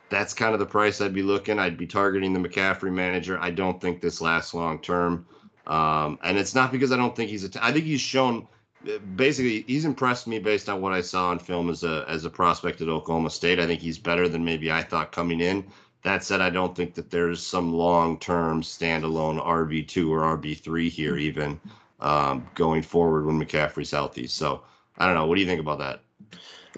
[0.09, 1.59] That's kind of the price I'd be looking.
[1.59, 3.37] I'd be targeting the McCaffrey manager.
[3.37, 5.25] I don't think this lasts long term.
[5.67, 7.49] Um, and it's not because I don't think he's a.
[7.49, 8.47] T- I think he's shown
[9.15, 12.29] basically he's impressed me based on what I saw on film as a as a
[12.29, 13.59] prospect at Oklahoma State.
[13.59, 15.65] I think he's better than maybe I thought coming in.
[16.03, 21.59] That said, I don't think that there's some long-term standalone RB2 or RB3 here, even
[21.99, 24.27] um, going forward when McCaffrey's healthy.
[24.27, 24.61] So
[24.97, 25.25] I don't know.
[25.27, 26.01] What do you think about that?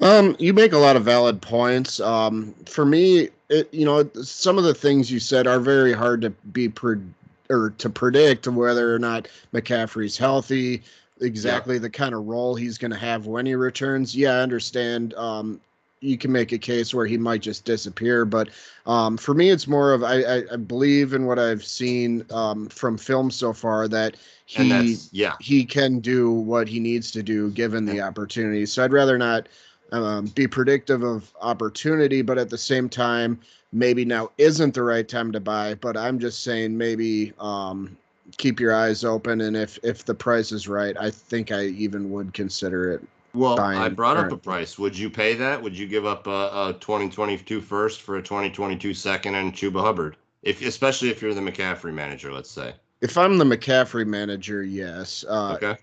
[0.02, 2.00] Um, you make a lot of valid points.
[2.00, 6.22] Um, for me, it, you know, some of the things you said are very hard
[6.22, 7.02] to be pre-
[7.50, 10.82] or to predict whether or not McCaffrey's healthy,
[11.22, 11.82] exactly yeah.
[11.82, 14.16] the kind of role he's going to have when he returns.
[14.16, 15.14] Yeah, I understand.
[15.14, 15.62] Um,
[16.04, 18.26] you can make a case where he might just disappear.
[18.26, 18.50] But
[18.86, 22.68] um, for me, it's more of I, I, I believe in what I've seen um,
[22.68, 27.50] from film so far that he yeah he can do what he needs to do
[27.52, 28.66] given the opportunity.
[28.66, 29.48] So I'd rather not
[29.94, 33.40] um, be predictive of opportunity, but at the same time,
[33.72, 35.76] maybe now isn't the right time to buy.
[35.76, 37.96] But I'm just saying maybe um,
[38.38, 42.12] keep your eyes open, and if if the price is right, I think I even
[42.12, 43.02] would consider it
[43.34, 44.78] well, I brought up a price.
[44.78, 45.62] Would you pay that?
[45.62, 50.18] Would you give up a, a 2022 first for a 2022 second and Chuba Hubbard?
[50.44, 52.74] If especially if you're the McCaffrey manager, let's say.
[53.02, 55.26] If I'm the McCaffrey manager, yes.
[55.28, 55.82] Uh, okay.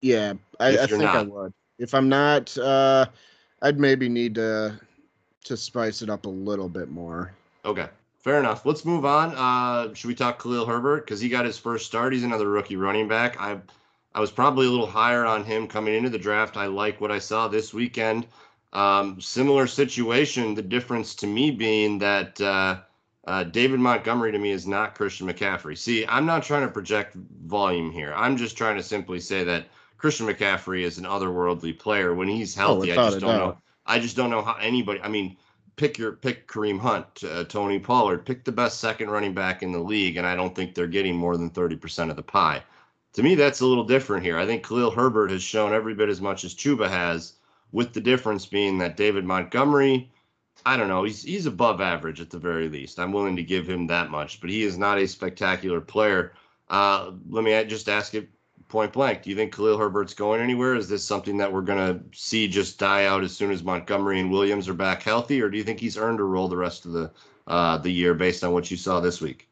[0.00, 1.16] Yeah, I, I think not.
[1.16, 1.52] I would.
[1.78, 3.06] If I'm not, uh,
[3.62, 4.78] I'd maybe need to
[5.44, 7.32] to spice it up a little bit more.
[7.64, 8.66] Okay, fair enough.
[8.66, 9.34] Let's move on.
[9.34, 12.12] Uh, should we talk Khalil Herbert because he got his first start?
[12.12, 13.40] He's another rookie running back.
[13.40, 13.58] I
[14.14, 16.56] I was probably a little higher on him coming into the draft.
[16.56, 18.26] I like what I saw this weekend.
[18.72, 20.54] Um, similar situation.
[20.54, 22.80] The difference to me being that uh,
[23.26, 25.76] uh, David Montgomery to me is not Christian McCaffrey.
[25.78, 28.12] See, I'm not trying to project volume here.
[28.14, 29.66] I'm just trying to simply say that
[29.98, 32.14] Christian McCaffrey is an otherworldly player.
[32.14, 33.58] When he's Oh, healthy, I just don't know.
[33.86, 35.00] I just don't know how anybody.
[35.02, 35.36] I mean,
[35.76, 39.72] pick your pick Kareem Hunt, uh, Tony Pollard, pick the best second running back in
[39.72, 42.62] the league, and I don't think they're getting more than thirty percent of the pie.
[43.14, 44.38] To me, that's a little different here.
[44.38, 47.34] I think Khalil Herbert has shown every bit as much as Chuba has,
[47.72, 50.10] with the difference being that David Montgomery.
[50.64, 51.04] I don't know.
[51.04, 52.98] He's he's above average at the very least.
[53.00, 56.34] I'm willing to give him that much, but he is not a spectacular player.
[56.68, 58.28] Uh, let me just ask it
[58.68, 59.22] point blank.
[59.22, 60.76] Do you think Khalil Herbert's going anywhere?
[60.76, 64.20] Is this something that we're going to see just die out as soon as Montgomery
[64.20, 66.86] and Williams are back healthy, or do you think he's earned a role the rest
[66.86, 67.10] of the
[67.48, 69.49] uh, the year based on what you saw this week?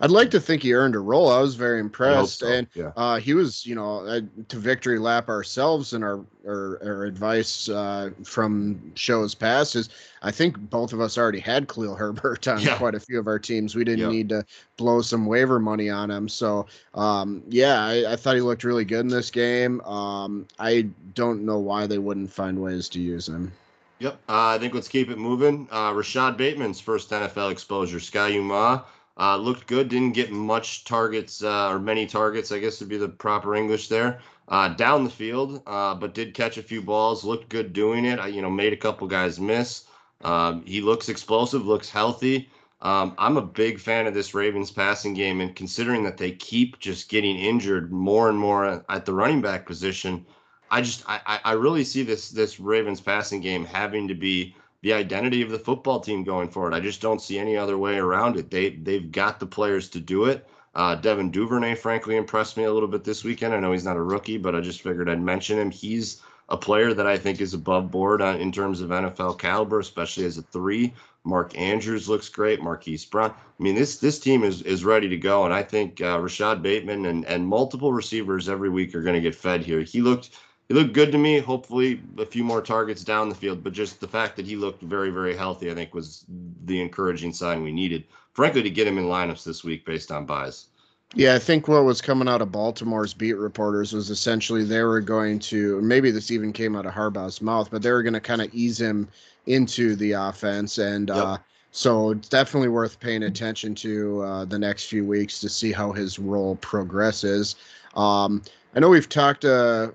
[0.00, 1.28] I'd like to think he earned a role.
[1.28, 2.92] I was very impressed, so, and yeah.
[2.96, 7.68] uh, he was, you know, uh, to victory lap ourselves and our our, our advice
[7.68, 9.88] uh, from shows past is
[10.22, 12.78] I think both of us already had Khalil Herbert on Yeah.
[12.78, 13.74] quite a few of our teams.
[13.74, 14.44] We didn't need to
[14.76, 16.28] blow some waiver money on him.
[16.28, 19.80] So um, yeah, I, I thought he looked really good in this game.
[19.82, 23.52] Um, I don't know why they wouldn't find ways to use him.
[24.00, 24.14] Yep.
[24.28, 25.66] Uh, I think let's keep it moving.
[25.72, 27.98] Uh, Rashod Bateman's first NFL exposure.
[27.98, 28.84] Sky Uma
[29.18, 29.88] uh, looked good.
[29.88, 33.88] Didn't get much targets uh, or many targets, I guess would be the proper English
[33.88, 34.20] there.
[34.48, 37.22] Uh, down the field, uh, but did catch a few balls.
[37.24, 38.18] Looked good doing it.
[38.18, 39.84] I, you know, made a couple guys miss.
[40.24, 41.66] Um, he looks explosive.
[41.66, 42.48] Looks healthy.
[42.80, 46.78] Um, I'm a big fan of this Ravens passing game, and considering that they keep
[46.78, 50.24] just getting injured more and more at the running back position,
[50.70, 54.92] I just I, I- really see this this Ravens passing game having to be the
[54.92, 56.74] identity of the football team going forward.
[56.74, 58.50] I just don't see any other way around it.
[58.50, 60.48] They they've got the players to do it.
[60.74, 63.54] Uh, Devin Duvernay, frankly, impressed me a little bit this weekend.
[63.54, 65.70] I know he's not a rookie, but I just figured I'd mention him.
[65.70, 69.80] He's a player that I think is above board on, in terms of NFL caliber,
[69.80, 70.94] especially as a three.
[71.24, 72.62] Mark Andrews looks great.
[72.62, 73.30] Marquise Brown.
[73.30, 76.62] I mean, this this team is is ready to go, and I think uh, Rashod
[76.62, 79.80] Bateman and and multiple receivers every week are going to get fed here.
[79.80, 80.30] He looked
[80.68, 81.38] he looked good to me.
[81.38, 84.82] Hopefully, a few more targets down the field, but just the fact that he looked
[84.82, 86.24] very very healthy, I think, was
[86.64, 88.04] the encouraging sign we needed.
[88.32, 90.66] Frankly, to get him in lineups this week based on buys.
[91.14, 95.00] Yeah, I think what was coming out of Baltimore's beat reporters was essentially they were
[95.00, 98.20] going to maybe this even came out of Harbaugh's mouth, but they were going to
[98.20, 99.08] kind of ease him
[99.46, 101.16] into the offense, and Yep.
[101.16, 101.38] uh,
[101.70, 105.92] so it's definitely worth paying attention to uh, the next few weeks to see how
[105.92, 107.56] his role progresses.
[107.96, 108.42] Um,
[108.76, 109.92] I know we've talked, uh,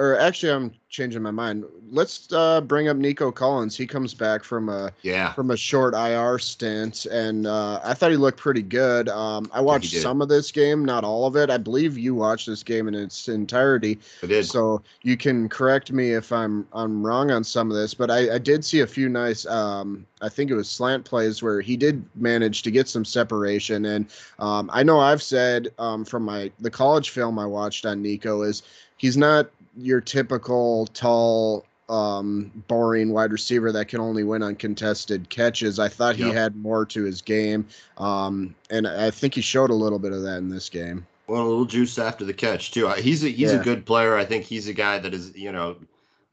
[0.00, 1.62] or actually, I'm changing my mind.
[1.90, 3.76] Let's uh, bring up Nico Collins.
[3.76, 8.10] He comes back from a Yeah, from a short IR stint, and uh, I thought
[8.10, 9.10] he looked pretty good.
[9.10, 10.00] Um, I watched did.
[10.00, 11.50] some of this game, not all of it.
[11.50, 14.46] I believe you watched this game in its entirety, I did.
[14.46, 17.92] so you can correct me if I'm I'm wrong on some of this.
[17.92, 21.42] But I, I did see a few nice, um, I think it was slant plays
[21.42, 23.84] where he did manage to get some separation.
[23.84, 24.06] And
[24.38, 28.40] um, I know I've said um, from my the college film I watched on Nico
[28.40, 28.62] is
[28.96, 35.28] he's not your typical tall um boring wide receiver that can only win on contested
[35.28, 35.80] catches.
[35.80, 36.34] I thought he Yep.
[36.34, 37.66] had more to his game.
[37.98, 41.04] Um and I think he showed a little bit of that in this game.
[41.26, 42.88] Well, a little juice after the catch too.
[42.90, 43.60] He's a he's Yeah.
[43.60, 44.16] a good player.
[44.16, 45.76] I think he's a guy that is you know,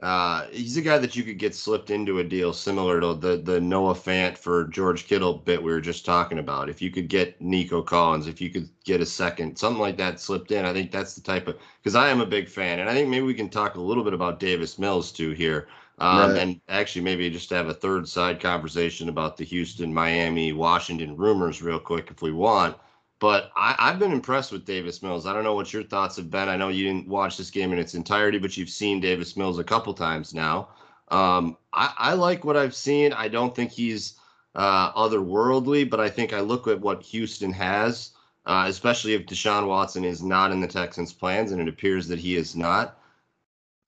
[0.01, 3.37] uh, he's a guy that you could get slipped into a deal similar to the
[3.37, 6.69] the Noah Fant for George Kittle bit we were just talking about.
[6.69, 10.19] If you could get Nico Collins, if you could get a second, something like that
[10.19, 12.89] slipped in, I think that's the type of because I am a big fan, and
[12.89, 15.67] I think maybe we can talk a little bit about Davis Mills too here.
[15.99, 16.37] Um, Right.
[16.37, 21.61] And actually, maybe just have a third side conversation about the Houston, Miami, Washington rumors
[21.63, 22.77] real quick if we want.
[23.19, 25.25] But I, I've been impressed with Davis Mills.
[25.25, 26.49] I don't know what your thoughts have been.
[26.49, 29.57] I know you didn't watch this game in its entirety, but you've seen Davis Mills
[29.57, 30.69] a couple times now.
[31.09, 33.13] Um, I, I like what I've seen.
[33.13, 34.19] I don't think he's
[34.55, 38.11] uh, otherworldly, but I think I look at what Houston has,
[38.45, 42.19] uh, especially if Deshaun Watson is not in the Texans' plans, and it appears that
[42.19, 42.96] he is not.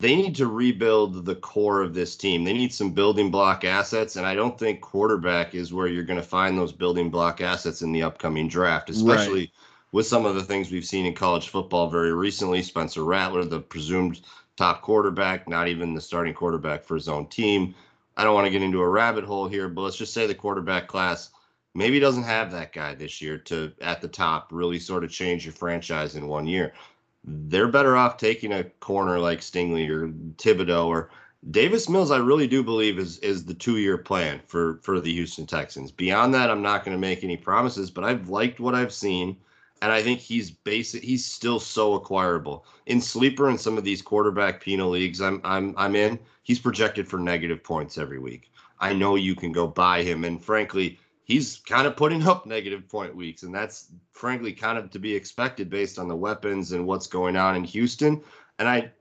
[0.01, 2.45] They need to rebuild the core of this team.
[2.45, 6.19] They need some building block assets, and I don't think quarterback is where you're going
[6.19, 9.51] to find those building block assets in the upcoming draft, especially
[9.91, 12.61] with some of the things we've seen in college football very recently.
[12.61, 14.21] Spencer Rattler, the presumed
[14.55, 17.75] top quarterback, not even the starting quarterback for his own team.
[18.15, 20.35] I don't want to get into a rabbit hole here, but let's just say the
[20.35, 21.31] quarterback class
[21.75, 25.45] maybe doesn't have that guy this year to at the top really sort of change
[25.45, 26.73] your franchise in one year.
[27.23, 31.09] They're better off taking a corner like Stingley or Thibodeaux or
[31.51, 32.11] Davis Mills.
[32.11, 35.91] I really do believe is is the two year plan for for the Houston Texans.
[35.91, 39.37] Beyond that, I'm not going to make any promises, but I've liked what I've seen,
[39.81, 41.03] and I think he's basic.
[41.03, 45.21] He's still so acquirable in sleeper and some of these quarterback penal leagues.
[45.21, 46.19] I'm I'm I'm in.
[46.43, 48.51] He's projected for negative points every week.
[48.79, 50.99] I know you can go buy him, and frankly,
[51.29, 55.15] he's kind of putting up negative point weeks, and that's frankly kind of to be
[55.15, 58.21] expected based on the weapons and what's going on in Houston.
[58.57, 58.91] And I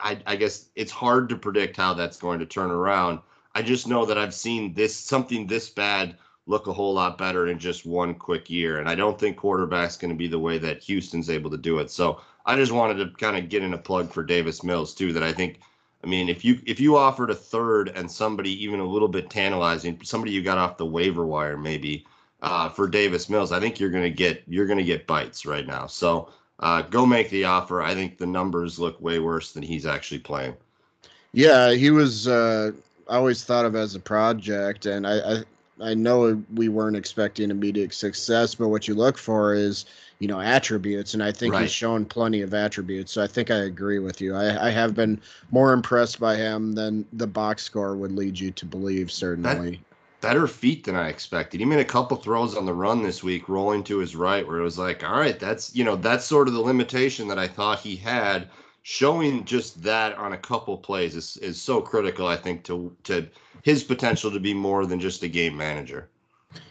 [0.00, 3.18] I, I guess it's hard to predict how that's going to turn around.
[3.54, 7.48] I just know that I've seen this something this bad look a whole lot better
[7.48, 8.78] in just one quick year.
[8.78, 11.78] And I don't think quarterback's going to be the way that Houston's able to do
[11.78, 11.90] it.
[11.90, 15.12] So I just wanted to kind of get in a plug for Davis Mills too.
[15.12, 15.60] That I think,
[16.06, 19.28] I mean, if you if you offered a third and somebody even a little bit
[19.28, 22.06] tantalizing, somebody you got off the waiver wire maybe
[22.42, 25.88] uh, for Davis Mills, I think you're to get you're to get bites right now.
[25.88, 26.28] So
[26.60, 27.82] uh, go make the offer.
[27.82, 30.54] I think the numbers look way worse than he's actually playing.
[31.32, 32.70] Yeah, he was uh,
[33.08, 35.42] always thought of as a project, and I, I
[35.80, 39.86] I know we weren't expecting immediate success, but what you look for is,
[40.18, 41.62] you know, attributes, and I think right.
[41.62, 43.12] he's shown plenty of attributes.
[43.12, 44.34] So I think I agree with you.
[44.34, 48.50] I, I have been more impressed by him than the box score would lead you
[48.52, 49.12] to believe.
[49.12, 49.80] Certainly, that,
[50.20, 51.60] better feet than I expected.
[51.60, 54.58] He made a couple throws on the run this week, rolling to his right, where
[54.58, 57.48] it was like, all right, that's you know, that's sort of the limitation that I
[57.48, 58.48] thought he had.
[58.82, 62.26] Showing just that on a couple plays is is so critical.
[62.26, 63.26] I think to to
[63.62, 66.08] his potential to be more than just a game manager.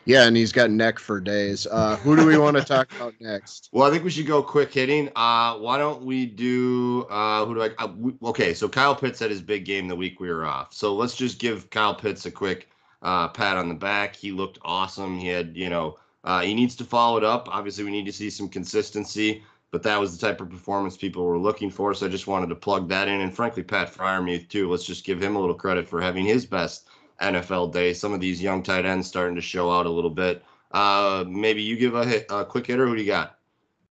[0.05, 1.67] Yeah, and he's got neck for days.
[1.69, 3.69] Uh, who do we want to talk about next?
[3.73, 5.09] Well, I think we should go quick hitting.
[5.15, 7.05] Uh, why don't we do?
[7.09, 7.69] Uh, who do I?
[7.77, 10.73] Uh, we, okay, so Kyle Pitts had his big game the week we were off.
[10.73, 12.69] So let's just give Kyle Pitts a quick
[13.01, 14.15] uh, pat on the back.
[14.15, 15.17] He looked awesome.
[15.17, 17.47] He had, you know, uh, he needs to follow it up.
[17.51, 19.43] Obviously, we need to see some consistency
[19.75, 21.93] but that was the type of performance people were looking for.
[21.93, 23.19] So I just wanted to plug that in.
[23.19, 24.71] And frankly, Pat Freiermuth, too.
[24.71, 26.87] Let's just give him a little credit for having his best
[27.21, 27.93] NFL day.
[27.93, 30.43] Some of these young tight ends starting to show out a little bit.
[30.71, 32.85] Uh, maybe you give a, hit, a quick hitter.
[32.85, 33.37] Who do you got?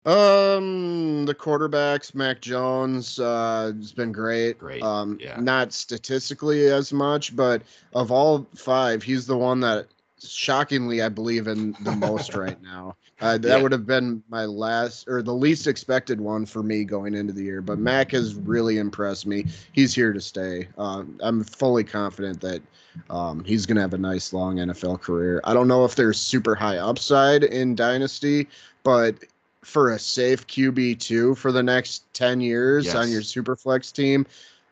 [0.06, 4.58] Um, the quarterbacks, Mac Jones, uh, has been great.
[4.58, 4.82] Great.
[4.82, 5.40] Um, yeah.
[5.40, 7.62] not statistically as much, but
[7.94, 9.88] of all five, he's the one that
[10.22, 12.96] shockingly I believe in the most right now.
[13.22, 13.62] Uh, that yeah.
[13.62, 17.44] would have been my last or the least expected one for me going into the
[17.44, 17.62] year.
[17.62, 19.46] But Mac has really impressed me.
[19.74, 20.68] He's here to stay.
[20.78, 22.62] Uh, I'm fully confident that
[23.10, 25.42] um, he's going to have a nice long NFL career.
[25.44, 28.48] I don't know if there's super high upside in Dynasty,
[28.84, 29.16] but
[29.64, 32.96] for a safe QB two for the next ten years yes.
[32.96, 34.26] on your Superflex team,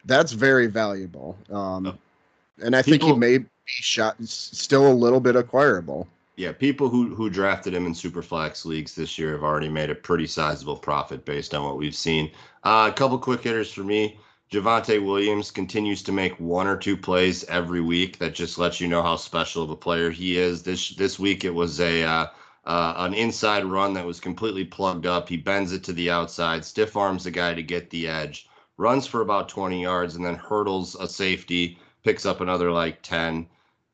[0.06, 1.38] that's very valuable.
[1.50, 1.98] Um, oh.
[2.64, 6.08] And I People, think he may shot still a little bit acquirable.
[6.38, 9.96] Yeah, people who who drafted him in superflex leagues this year have already made a
[9.96, 12.32] pretty sizable profit based on what we've seen.
[12.64, 14.20] Uh, a couple quick hitters for me.
[14.52, 18.88] Javonte Williams continues to make one or two plays every week that just lets you
[18.88, 20.64] know how special of a player he is.
[20.64, 22.28] This this week it was a uh,
[22.66, 25.28] uh, an inside run that was completely plugged up.
[25.28, 29.08] He bends it to the outside, stiff arms the guy to get the edge, runs
[29.08, 33.48] for about 20 yards, and then hurdles a safety, picks up another like 10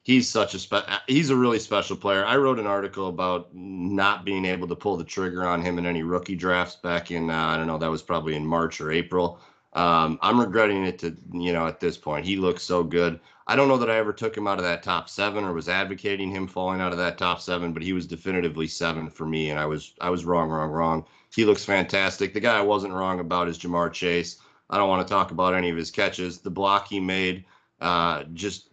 [0.04, 2.26] he's such a spe- he's a really special player.
[2.26, 5.86] I wrote an article about not being able to pull the trigger on him in
[5.86, 8.92] any rookie drafts back in uh, I don't know that was probably in March or
[8.92, 9.40] April.
[9.74, 12.26] Um, I'm regretting it to you know at this point.
[12.26, 13.20] He looks so good.
[13.48, 15.68] I don't know that I ever took him out of that top seven or was
[15.68, 19.50] advocating him falling out of that top seven, but he was definitively seven for me,
[19.50, 21.06] and I was I was wrong, wrong, wrong.
[21.34, 22.34] He looks fantastic.
[22.34, 24.38] The guy I wasn't wrong about is Ja'Marr Chase.
[24.70, 26.40] I don't want to talk about any of his catches.
[26.40, 27.44] The block he made,
[27.82, 28.70] uh, just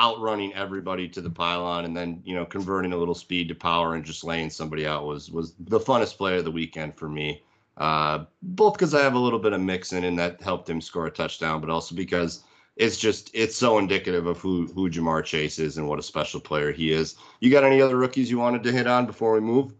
[0.00, 3.94] outrunning everybody to the pylon and then you know converting a little speed to power
[3.94, 7.42] and just laying somebody out was was the funnest play of the weekend for me.
[7.76, 11.06] Uh, both because I have a little bit of mixing and that helped him score
[11.06, 12.44] a touchdown, but also because
[12.76, 16.40] it's just it's so indicative of who who Ja'Marr Chase is and what a special
[16.40, 17.16] player he is.
[17.40, 19.72] You got any other rookies you wanted to hit on before we move?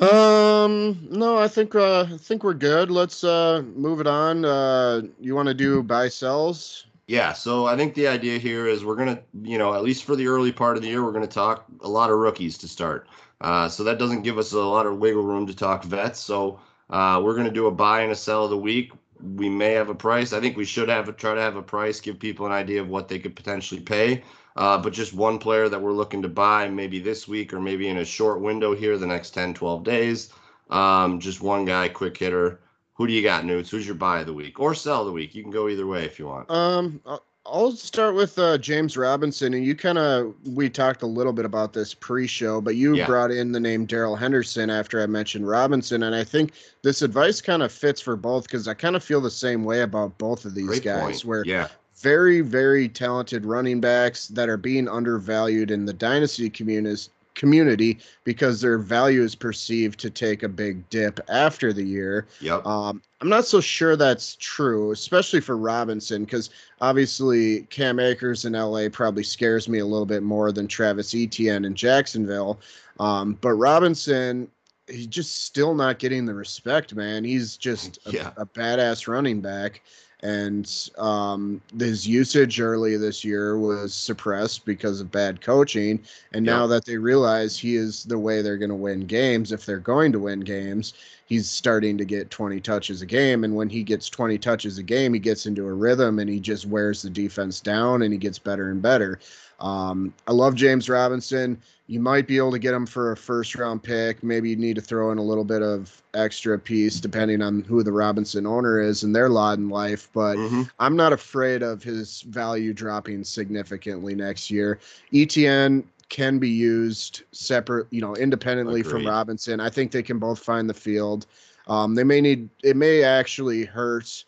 [0.00, 2.90] Um, no, I think uh, I think we're good.
[2.90, 4.44] Let's uh, move it on.
[4.44, 6.86] Uh, you want to do buy sells?
[7.08, 10.16] Yeah, so I think the idea here is we're gonna, you know, at least for
[10.16, 13.08] the early part of the year, we're gonna talk a lot of rookies to start.
[13.40, 16.18] Uh, so that doesn't give us a lot of wiggle room to talk vets.
[16.18, 16.58] So
[16.90, 18.92] uh, we're gonna do a buy and a sell of the week.
[19.22, 20.32] We may have a price.
[20.32, 22.80] I think we should have a, try to have a price, give people an idea
[22.80, 24.24] of what they could potentially pay.
[24.56, 27.88] Uh, but just one player that we're looking to buy, maybe this week or maybe
[27.88, 30.32] in a short window here, the next 10, 12 days.
[30.70, 32.60] Um, just one guy, quick hitter.
[32.96, 33.70] Who do you got, Newts?
[33.70, 35.34] Who's your buy of the week or sell of the week?
[35.34, 36.50] You can go either way if you want.
[36.50, 37.00] Um,
[37.44, 41.44] I'll start with uh, James Robinson, and you kind of we talked a little bit
[41.44, 43.06] about this pre-show, but you yeah.
[43.06, 47.40] brought in the name Darrell Henderson after I mentioned Robinson, and I think this advice
[47.40, 50.44] kind of fits for both because I kind of feel the same way about both
[50.44, 51.02] of these Great guys.
[51.02, 51.24] Point.
[51.24, 51.68] Where yeah.
[51.96, 58.60] very very talented running backs that are being undervalued in the dynasty community community because
[58.60, 62.26] their value is perceived to take a big dip after the year.
[62.40, 62.66] Yep.
[62.66, 68.54] Um, I'm not so sure that's true, especially for Robinson, because obviously Cam Akers in
[68.54, 72.58] LA probably scares me a little bit more than Travis Etienne in Jacksonville.
[72.98, 74.50] Um, but Robinson,
[74.88, 77.24] he's just still not getting the respect, man.
[77.24, 78.30] He's just a, yeah.
[78.36, 79.82] a badass running back.
[80.26, 86.02] And um, his usage early this year was suppressed because of bad coaching.
[86.32, 89.64] And now that they realize he is the way they're going to win games, if
[89.64, 90.94] they're going to win games,
[91.26, 93.44] he's starting to get 20 touches a game.
[93.44, 96.40] And when he gets 20 touches a game, he gets into a rhythm and he
[96.40, 99.20] just wears the defense down and he gets better and better.
[99.60, 101.62] Um, I love James Robinson.
[101.88, 104.22] You might be able to get him for a first round pick.
[104.22, 107.82] Maybe you need to throw in a little bit of extra piece depending on who
[107.82, 110.08] the Robinson owner is and their lot in life.
[110.12, 110.68] But Mhm.
[110.80, 114.80] I'm not afraid of his value dropping significantly next year.
[115.14, 119.60] Etienne can be used separate, you know, independently from Robinson.
[119.60, 121.26] I think they can both find the field.
[121.68, 124.24] Um, they may need it may actually hurt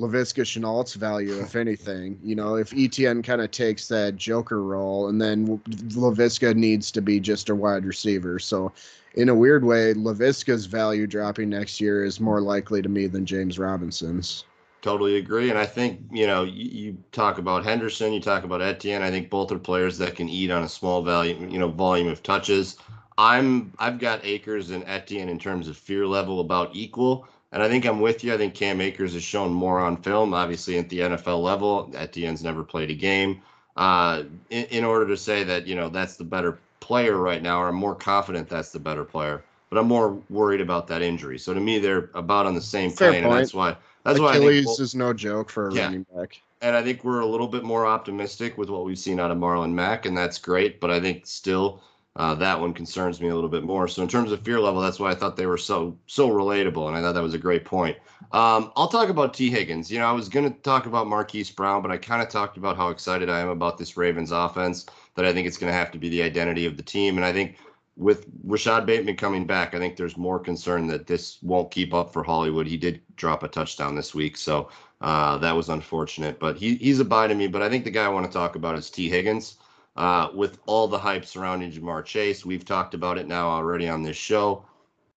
[0.00, 2.18] Laviska Shenault's value, if anything.
[2.24, 7.02] You know, if Etienne kind of takes that Joker role, and then Laviska needs to
[7.02, 8.38] be just a wide receiver.
[8.38, 8.72] So,
[9.14, 13.26] in a weird way, Laviska's value dropping next year is more likely to me than
[13.26, 14.44] James Robinson's.
[14.82, 15.50] Totally agree.
[15.50, 19.02] And I think, you know, you, you talk about Henderson, you talk about Etienne.
[19.02, 22.08] I think both are players that can eat on a small value, you know, volume
[22.08, 22.78] of touches.
[23.18, 27.28] I'm I've got Akers and Etienne in terms of fear level about equal.
[27.52, 28.32] And I think I'm with you.
[28.32, 31.90] I think Cam Akers has shown more on film, obviously at the NFL level.
[31.94, 33.42] Etienne's never played a game.
[33.76, 37.60] Uh, in, in order to say that, you know, that's the better player right now,
[37.60, 39.42] or I'm more confident that's the better player.
[39.68, 41.38] But I'm more worried about that injury.
[41.38, 44.30] So to me, they're about on the same Fair plane, and that's why that's why
[44.30, 45.84] I think Achilles is no joke for a Yeah.
[45.84, 46.42] running back.
[46.62, 49.38] and I think we're a little bit more optimistic with what we've seen out of
[49.38, 50.80] Marlon Mack, and that's great.
[50.80, 51.82] But I think still
[52.16, 53.86] uh, that one concerns me a little bit more.
[53.86, 56.88] So in terms of fear level, that's why I thought they were so so relatable,
[56.88, 57.96] and I thought that was a great point.
[58.32, 59.90] Um, I'll talk about Tee Higgins.
[59.90, 62.56] You know, I was going to talk about Marquise Brown, but I kind of talked
[62.56, 64.86] about how excited I am about this Ravens offense.
[65.14, 67.24] That I think it's going to have to be the identity of the team, and
[67.24, 67.58] I think
[67.96, 72.12] with Rashod Bateman coming back, I think there's more concern that this won't keep up
[72.12, 72.66] for Hollywood.
[72.66, 76.40] He did drop a touchdown this week, so uh, that was unfortunate.
[76.40, 77.46] But he, he's a buy to me.
[77.46, 79.56] But I think the guy I want to talk about is Tee Higgins.
[79.96, 84.02] Uh, with all the hype surrounding Ja'Marr Chase, we've talked about it now already on
[84.02, 84.64] this show.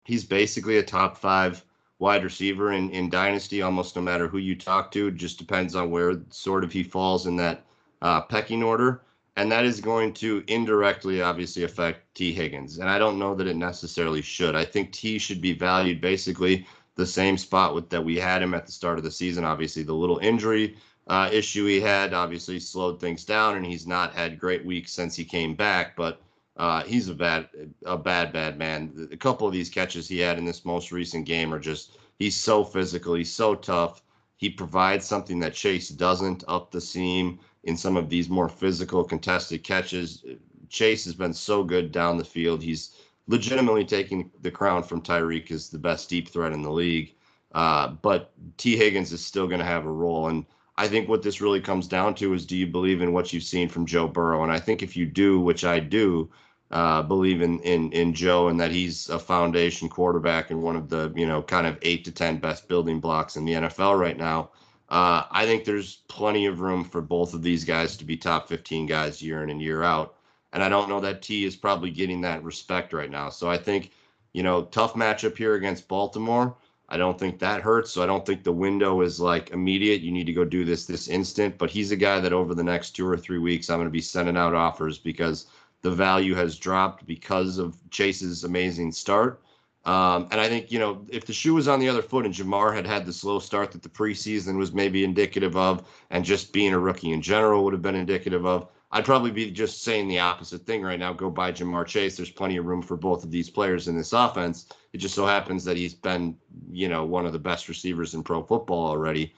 [0.03, 1.63] He's basically a top five
[1.99, 5.07] wide receiver in, in Dynasty, almost no matter who you talk to.
[5.07, 7.65] It just depends on where sort of he falls in that
[8.01, 9.01] uh, pecking order
[9.35, 12.77] and that is going to indirectly obviously affect Tee Higgins.
[12.77, 14.55] And I don't know that it necessarily should.
[14.55, 18.53] I think T should be valued basically the same spot with that we had him
[18.53, 19.43] at the start of the season.
[19.43, 24.13] Obviously, the little injury uh, issue he had obviously slowed things down, and he's not
[24.13, 25.95] had great weeks since he came back.
[25.95, 26.21] But
[26.57, 27.49] uh, he's a bad,
[27.85, 29.09] a bad, bad man.
[29.11, 32.35] A couple of these catches he had in this most recent game are just he's
[32.35, 34.01] so physical, he's so tough.
[34.37, 39.03] He provides something that Chase doesn't up the seam in some of these more physical
[39.03, 40.23] contested catches.
[40.69, 42.61] Chase has been so good down the field.
[42.61, 42.97] He's
[43.27, 47.15] legitimately taking the crown from Tyreek as the best deep threat in the league.
[47.53, 50.27] Uh, but Tee Higgins is still going to have a role.
[50.27, 50.45] And
[50.75, 53.43] I think what this really comes down to is do you believe in what you've
[53.43, 54.43] seen from Joe Burrow?
[54.43, 56.29] And I think if you do, which I do,
[56.71, 60.89] uh, believe in, in in Joe and that he's a foundation quarterback and one of
[60.89, 64.17] the you know kind of eight to ten best building blocks in the NFL right
[64.17, 64.49] now.
[64.89, 68.47] Uh, I think there's plenty of room for both of these guys to be top
[68.47, 70.15] 15 guys year in and year out.
[70.51, 73.29] And I don't know that Tee is probably getting that respect right now.
[73.29, 73.91] So I think,
[74.33, 76.55] you know, tough matchup here against Baltimore.
[76.93, 77.89] I don't think that hurts.
[77.89, 80.01] So I don't think the window is like immediate.
[80.01, 81.57] You need to go do this this instant.
[81.57, 83.91] But he's a guy that over the next two or three weeks, I'm going to
[83.91, 85.47] be sending out offers because
[85.81, 89.41] the value has dropped because of Chase's amazing start.
[89.85, 92.33] Um, and I think, you know, if the shoe was on the other foot and
[92.33, 96.53] Ja'Marr had had the slow start that the preseason was maybe indicative of, and just
[96.53, 100.07] being a rookie in general would have been indicative of, I'd probably be just saying
[100.07, 101.13] the opposite thing right now.
[101.13, 102.15] Go buy Ja'Marr Chase.
[102.15, 104.67] There's plenty of room for both of these players in this offense.
[104.93, 106.37] It just so happens that he's been,
[106.71, 109.33] you know, one of the best receivers in pro football already.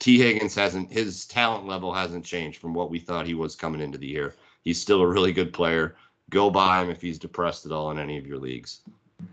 [0.00, 3.80] Tee Higgins hasn't, his talent level hasn't changed from what we thought he was coming
[3.80, 4.34] into the year.
[4.64, 5.94] He's still a really good player.
[6.30, 8.80] Go buy him if he's depressed at all in any of your leagues.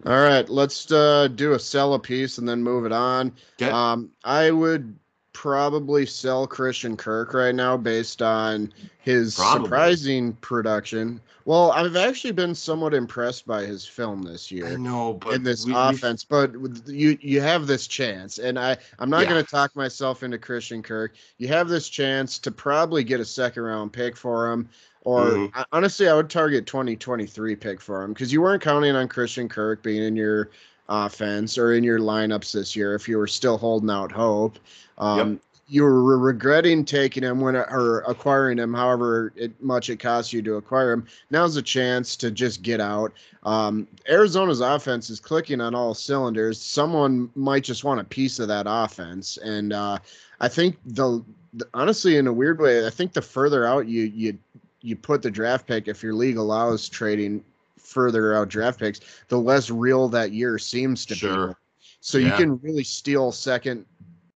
[0.06, 3.34] All right, let's uh, do a sell a piece and then move it on.
[3.60, 3.72] Okay.
[3.72, 4.96] Um, I would
[5.34, 9.66] probably sell Christian Kirk right now based on his Probably.
[9.66, 11.20] surprising production.
[11.46, 14.68] Well, I've actually been somewhat impressed by his film this year.
[14.68, 16.54] I know, but in this we- we- offense, but
[16.88, 19.30] you you have this chance, and I I'm not Yeah.
[19.32, 21.16] going to talk myself into Christian Kirk.
[21.40, 24.70] You have this chance to probably get a second round pick for him.
[25.02, 25.52] Or Mhm.
[25.54, 29.50] I- honestly, I would target 2023 pick for him because you weren't counting on Christian
[29.50, 30.50] Kirk being in your
[30.88, 34.60] offense or in your lineups this year if you were still holding out hope.
[34.98, 40.34] Um, you were regretting taking him when or acquiring him, however it, much it costs
[40.34, 41.06] you to acquire him.
[41.32, 43.14] Now's a chance to just get out.
[43.44, 46.62] Um, Arizona's offense is clicking on all cylinders.
[46.62, 49.98] Someone might just want a piece of that offense, and uh,
[50.42, 51.24] I think the,
[51.54, 54.38] the honestly, in a weird way, I think the further out you you
[54.82, 57.44] you put the draft pick, if your league allows trading
[57.78, 61.48] further out draft picks, the less real that year seems to sure.
[61.48, 61.54] be.
[62.02, 62.28] So yeah.
[62.28, 63.86] you can really steal second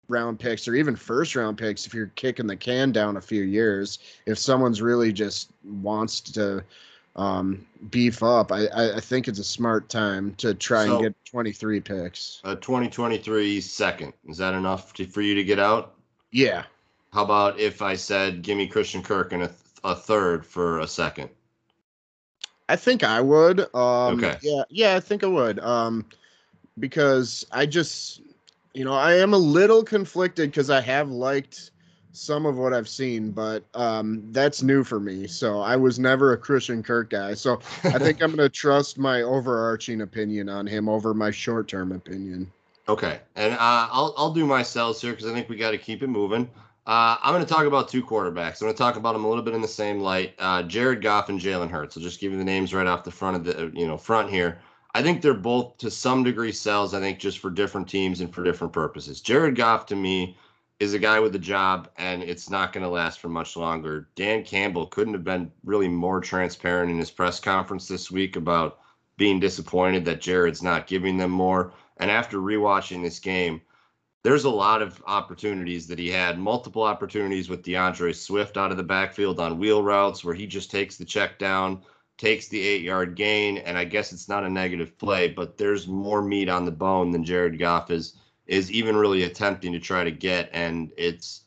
[0.08, 3.42] round picks or even first round picks if you're kicking the can down a few
[3.42, 3.98] years.
[4.26, 6.62] If someone's really just wants to
[7.16, 11.24] um, beef up, I, I, think it's a smart time to try so, and get
[11.24, 12.40] 23 picks.
[12.44, 14.12] A 2023 second.
[14.28, 15.94] Is that enough to, for you to get out?
[16.30, 16.64] Yeah.
[17.12, 19.50] How about if I said, give me Christian Kirk and a,
[19.82, 21.30] a third for a second?
[22.68, 23.60] I think I would.
[23.74, 24.36] Um, okay.
[24.42, 25.58] Yeah, yeah, I think I would.
[25.60, 26.04] Um,
[26.78, 28.20] because I just
[28.76, 31.70] you know, I am a little conflicted because I have liked
[32.12, 35.26] some of what I've seen, but um, that's new for me.
[35.26, 37.32] So I was never a Christian Kirk guy.
[37.32, 41.68] So I think I'm going to trust my overarching opinion on him over my short
[41.68, 42.52] term opinion.
[42.88, 45.78] Okay, and uh, I'll I'll do my cells here because I think we got to
[45.78, 46.48] keep it moving.
[46.86, 48.60] Uh, I'm going to talk about two quarterbacks.
[48.60, 50.34] I'm going to talk about them a little bit in the same light.
[50.38, 51.96] Uh, Jared Goff and Jalen Hurts.
[51.96, 54.30] I'll just give you the names right off the front of the you know front
[54.30, 54.60] here.
[54.96, 56.94] I think they're both to some degree sells.
[56.94, 59.20] I think just for different teams and for different purposes.
[59.20, 60.38] Jared Goff to me
[60.80, 64.08] is a guy with a job, and it's not going to last for much longer.
[64.16, 68.78] Dan Campbell couldn't have been really more transparent in his press conference this week about
[69.18, 71.74] being disappointed that Jared's not giving them more.
[71.98, 73.60] And after rewatching this game,
[74.22, 78.78] there's a lot of opportunities that he had, multiple opportunities with DeAndre Swift out of
[78.78, 81.82] the backfield on wheel routes where he just takes the check down
[82.18, 85.86] takes the eight yard gain, and I guess it's not a negative play, but there's
[85.86, 88.14] more meat on the bone than Jared Goff is
[88.46, 91.42] is even really attempting to try to get, and it's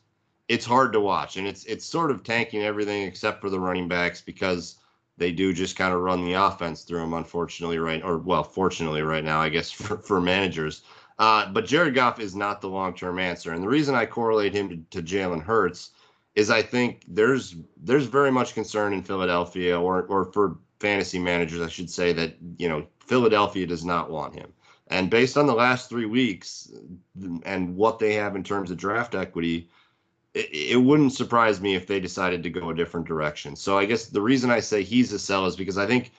[0.48, 3.88] it's hard to watch, and it's it's sort of tanking everything except for the running
[3.88, 4.76] backs because
[5.16, 9.02] they do just kind of run the offense through them, unfortunately, right or well, fortunately,
[9.02, 10.82] right now, I guess for for managers.
[11.18, 14.54] Uh, but Jared Goff is not the long term answer, and the reason I correlate
[14.54, 15.90] him to, to Jalen Hurts
[16.40, 21.60] is I think there's there's very much concern in Philadelphia or or for fantasy managers,
[21.60, 24.52] I should say that you know Philadelphia does not want him.
[24.88, 26.72] And based on the last three weeks
[27.18, 29.68] mm, and what they have in terms of draft equity,
[30.34, 33.54] it, it, wouldn't surprise me if they decided to go a different direction.
[33.54, 36.10] So I guess the reason I say he's a sell is because I think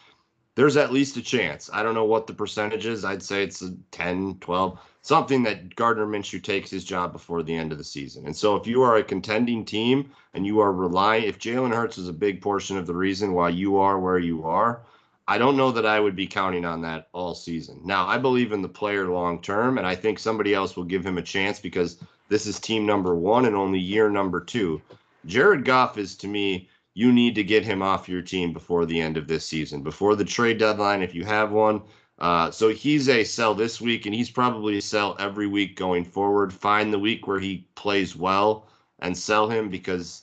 [0.56, 1.70] there's at least a chance.
[1.74, 3.04] I don't know what the percentage is.
[3.04, 7.56] I'd say it's a 10, 12 something that Gardner Minshew takes his job before the
[7.56, 8.26] end of the season.
[8.26, 11.98] And so if you are a contending team and you are relying, if Jalen Hurts
[11.98, 14.82] is a big portion of the reason why you are where you are,
[15.28, 17.80] I don't know that I would be counting on that all season.
[17.84, 21.06] Now, I believe in the player long term, and I think somebody else will give
[21.06, 21.98] him a chance because
[22.28, 24.82] this is team number one and only year number two.
[25.26, 29.00] Jared Goff is to me, you need to get him off your team before the
[29.00, 31.82] end of this season, before the trade deadline, if you have one
[32.22, 36.06] uh, so he's a sell this week, and he's probably a sell every week going
[36.06, 36.54] forward.
[36.54, 38.68] Find the week where he plays well
[39.00, 40.22] and sell him because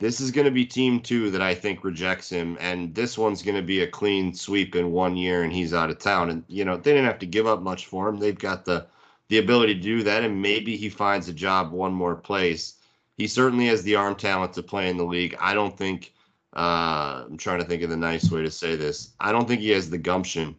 [0.00, 3.40] this is going to be team two that I think rejects him, and this one's
[3.40, 6.28] going to be a clean sweep in one year, and he's out of town.
[6.28, 8.86] And you know they didn't have to give up much for him; they've got the
[9.28, 12.74] the ability to do that, and maybe he finds a job one more place.
[13.16, 15.34] He certainly has the arm talent to play in the league.
[15.40, 16.12] I don't think.
[16.54, 19.14] Uh, I'm trying to think of the nice way to say this.
[19.18, 20.54] I don't think he has the gumption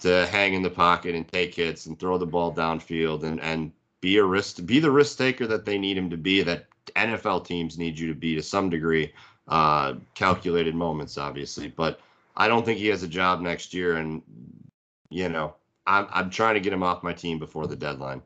[0.00, 3.72] to hang in the pocket and take hits and throw the ball downfield and and
[4.00, 7.44] be a risk be the risk taker that they need him to be that NFL
[7.44, 9.12] teams need you to be to some degree
[9.48, 12.00] uh, calculated moments obviously but
[12.36, 14.22] I don't think he has a job next year and
[15.10, 15.54] you know
[15.88, 18.22] I'm I'm trying to get him off my team before the deadline.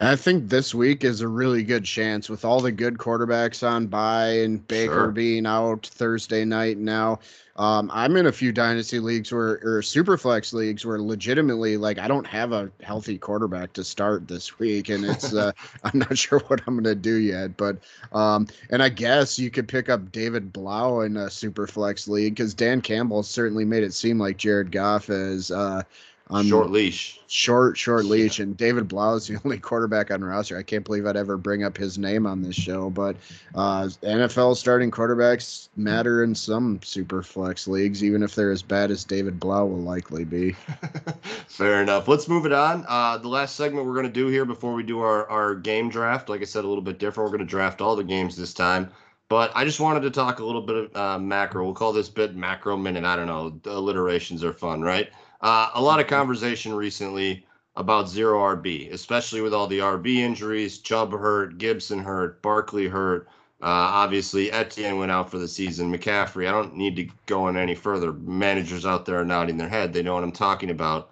[0.00, 3.86] I think this week is a really good chance with all the good quarterbacks on
[3.86, 5.10] by and Baker sure.
[5.10, 7.18] being out Thursday night now.
[7.56, 11.98] Um, I'm in a few dynasty leagues where, or super flex leagues where legitimately, like,
[11.98, 15.52] I don't have a healthy quarterback to start this week, and it's, uh,
[15.84, 17.58] I'm not sure what I'm gonna do yet.
[17.58, 17.76] But,
[18.12, 22.34] um, and I guess you could pick up David Blough in a super flex league
[22.34, 25.82] because Dan Campbell certainly made it seem like Jared Goff is, uh,
[26.30, 27.20] on short leash.
[27.26, 28.38] Short, short leash.
[28.38, 30.56] And David Blough is the only quarterback on roster.
[30.56, 33.16] I can't believe I'd ever bring up his name on this show, but
[33.54, 38.90] uh, NFL starting quarterbacks matter in some super flex leagues, even if they're as bad
[38.90, 40.52] as David Blough will likely be.
[41.48, 42.08] Fair enough.
[42.08, 42.84] Let's move it on.
[42.88, 45.90] Uh, the last segment we're going to do here before we do our, our game
[45.90, 47.30] draft, like I said, a little bit different.
[47.30, 48.90] We're going to draft all the games this time.
[49.28, 51.64] But I just wanted to talk a little bit of uh, macro.
[51.64, 53.04] We'll call this bit macro minute.
[53.04, 53.50] I don't know.
[53.62, 55.08] The alliterations are fun, right?
[55.40, 57.44] Uh, a lot of conversation recently
[57.76, 60.78] about zero RB, especially with all the RB injuries.
[60.78, 63.28] Chubb hurt, Gibson hurt, Barkley hurt.
[63.62, 65.92] Uh, obviously, Etienne went out for the season.
[65.92, 68.12] McCaffrey, I don't need to go on any further.
[68.12, 69.92] Managers out there are nodding their head.
[69.92, 71.10] They know what I'm talking about.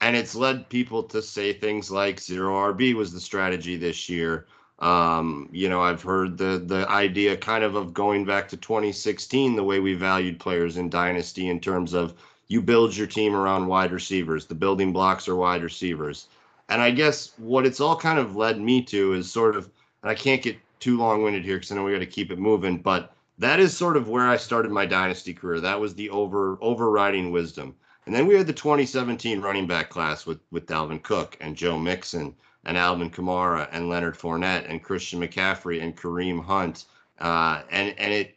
[0.00, 4.46] And it's led people to say things like zero RB was the strategy this year.
[4.78, 9.56] Um, you know, I've heard the the idea kind of of going back to 2016,
[9.56, 12.14] the way we valued players in Dynasty in terms of
[12.50, 14.44] you build your team around wide receivers.
[14.44, 16.26] The building blocks are wide receivers.
[16.68, 19.70] And I guess what it's all kind of led me to is sort of,
[20.02, 22.32] and I can't get too long winded here because I know we got to keep
[22.32, 25.60] it moving, but that is sort of where I started my dynasty career.
[25.60, 27.76] That was the over overriding wisdom.
[28.06, 31.78] And then we had the 2017 running back class with with Dalvin Cook and Joe
[31.78, 32.34] Mixon
[32.64, 36.86] and Alvin Kamara and Leonard Fournette and Christian McCaffrey and Kareem Hunt.
[37.20, 38.34] Uh, and and it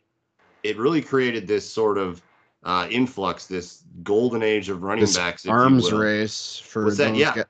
[0.62, 2.22] it really created this sort of
[2.64, 5.46] uh, influx, this golden age of running this backs.
[5.46, 7.16] Arms race for What's those that?
[7.16, 7.36] Yeah.
[7.36, 7.46] guys.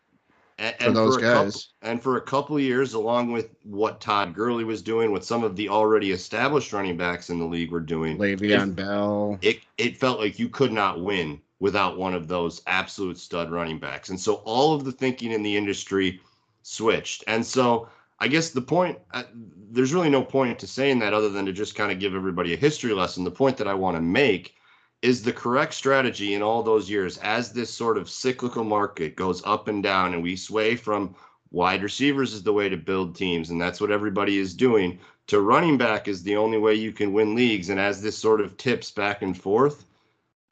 [0.59, 1.67] And, For and those a couple- guys.
[1.81, 5.55] and for a couple years, along with what Todd Gurley was doing, what some of
[5.55, 9.39] the already established running backs in the league were doing, Le'Veon Bell.
[9.41, 13.79] it it felt like you could not win without one of those absolute stud running
[13.79, 14.09] backs.
[14.09, 16.19] And so all of the thinking in the industry
[16.61, 17.23] switched.
[17.27, 17.87] And so
[18.19, 19.23] I guess the point uh,
[19.71, 22.53] there's really no point to saying that other than to just kind of give everybody
[22.53, 23.23] a history lesson.
[23.23, 24.55] The point that I want to make
[25.03, 29.43] is the correct strategy in all those years as this sort of cyclical market goes
[29.45, 31.13] up and down and we sway from
[31.51, 33.49] wide receivers is the way to build teams.
[33.49, 34.97] And that's what everybody is doing
[35.27, 37.69] to running back is the only way you can win leagues.
[37.69, 39.85] And as this sort of tips back and forth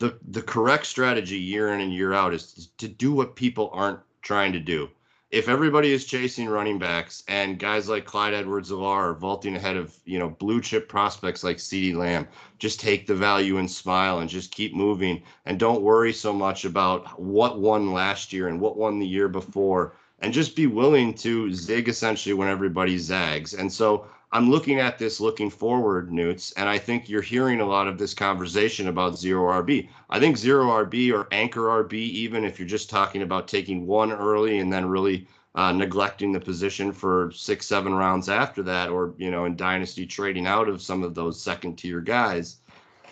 [0.02, 4.00] the the correct strategy year in and year out is to do what people aren't
[4.22, 4.90] trying to do
[5.32, 9.98] if everybody is chasing running backs and guys like Clyde Edwards-Helaire are vaulting ahead of,
[10.04, 12.28] you know, blue chip prospects like CeeDee Lamb,
[12.60, 16.66] just take the value and smile and just keep moving and don't worry so much
[16.66, 21.14] about what won last year and what won the year before and just be willing
[21.14, 23.54] to zig essentially when everybody zags.
[23.54, 27.66] And so I'm looking at this looking forward, Newts, and I think you're hearing a
[27.66, 29.90] lot of this conversation about zero RB.
[30.10, 34.14] I think zero RB or anchor RB, even if you're just talking about taking one
[34.14, 39.14] early and then really uh, neglecting the position for six, seven rounds after that, or
[39.18, 42.58] you know, in dynasty trading out of some of those second tier guys.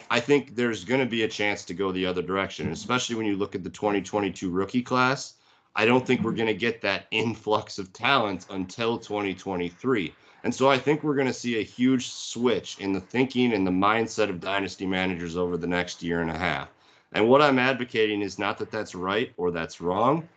[0.10, 3.26] I think there's going to be a chance to go the other direction, especially when
[3.26, 5.34] you look at the 2022 rookie class.
[5.76, 10.14] I don't think we're going to get that influx of talent until 2023.
[10.44, 13.68] And so I think we're going to see a huge switch in the thinking and
[13.68, 16.70] the mindset of dynasty managers over the next year and a half.
[17.12, 20.28] And what I'm advocating is not that that's right or that's wrong,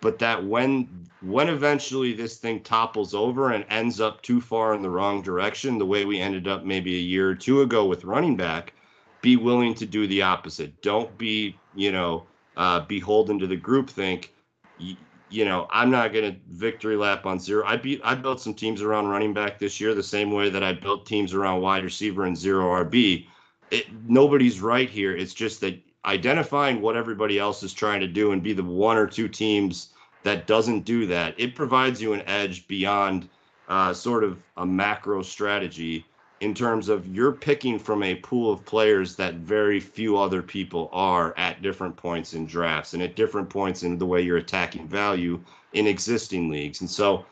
[0.00, 0.88] but that when
[1.20, 5.78] when eventually this thing topples over and ends up too far in the wrong direction,
[5.78, 8.72] the way we ended up maybe a year or two ago with running back,
[9.20, 10.80] be willing to do the opposite.
[10.82, 12.24] Don't be, you know,
[12.56, 14.32] uh, beholden to the group think.
[14.78, 17.64] You, know, I'm not going to victory lap on zero.
[17.66, 20.62] I beat, I built some teams around running back this year the same way that
[20.62, 23.26] I built teams around wide receiver and zero RB.
[23.70, 25.16] It, nobody's right here.
[25.16, 28.96] It's just that identifying what everybody else is trying to do and be the one
[28.96, 29.88] or two teams
[30.22, 33.28] that doesn't do that, it provides you an edge beyond
[33.68, 36.04] uh, sort of a macro strategy
[36.40, 40.90] in terms of you're picking from a pool of players that very few other people
[40.92, 44.86] are at different points in drafts and at different points in the way you're attacking
[44.86, 45.40] value
[45.72, 46.80] in existing leagues.
[46.80, 47.24] And so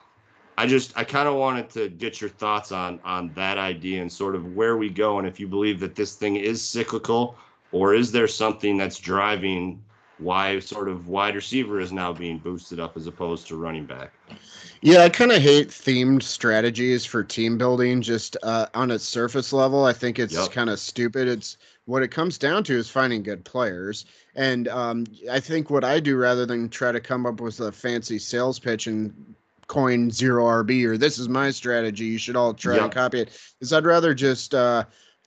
[0.57, 4.11] I just I kind of wanted to get your thoughts on on that idea and
[4.11, 7.37] sort of where we go and if you believe that this thing is cyclical
[7.73, 9.83] or is there something that's driving
[10.19, 14.13] why sort of wide receiver is now being boosted up as opposed to running back?
[14.81, 19.53] Yeah, I kind of hate themed strategies for team building just uh, on its surface
[19.53, 19.85] level.
[19.85, 20.53] I think it's Yep.
[20.53, 21.27] kind of stupid.
[21.27, 21.57] It's
[21.87, 24.05] what it comes down to is finding good players.
[24.35, 27.73] And um, I think what I do rather than try to come up with a
[27.73, 29.13] fancy sales pitch and
[29.67, 32.85] coin zero RB or this is my strategy, you should all try Yep.
[32.85, 34.85] and copy it, is I'd rather just uh,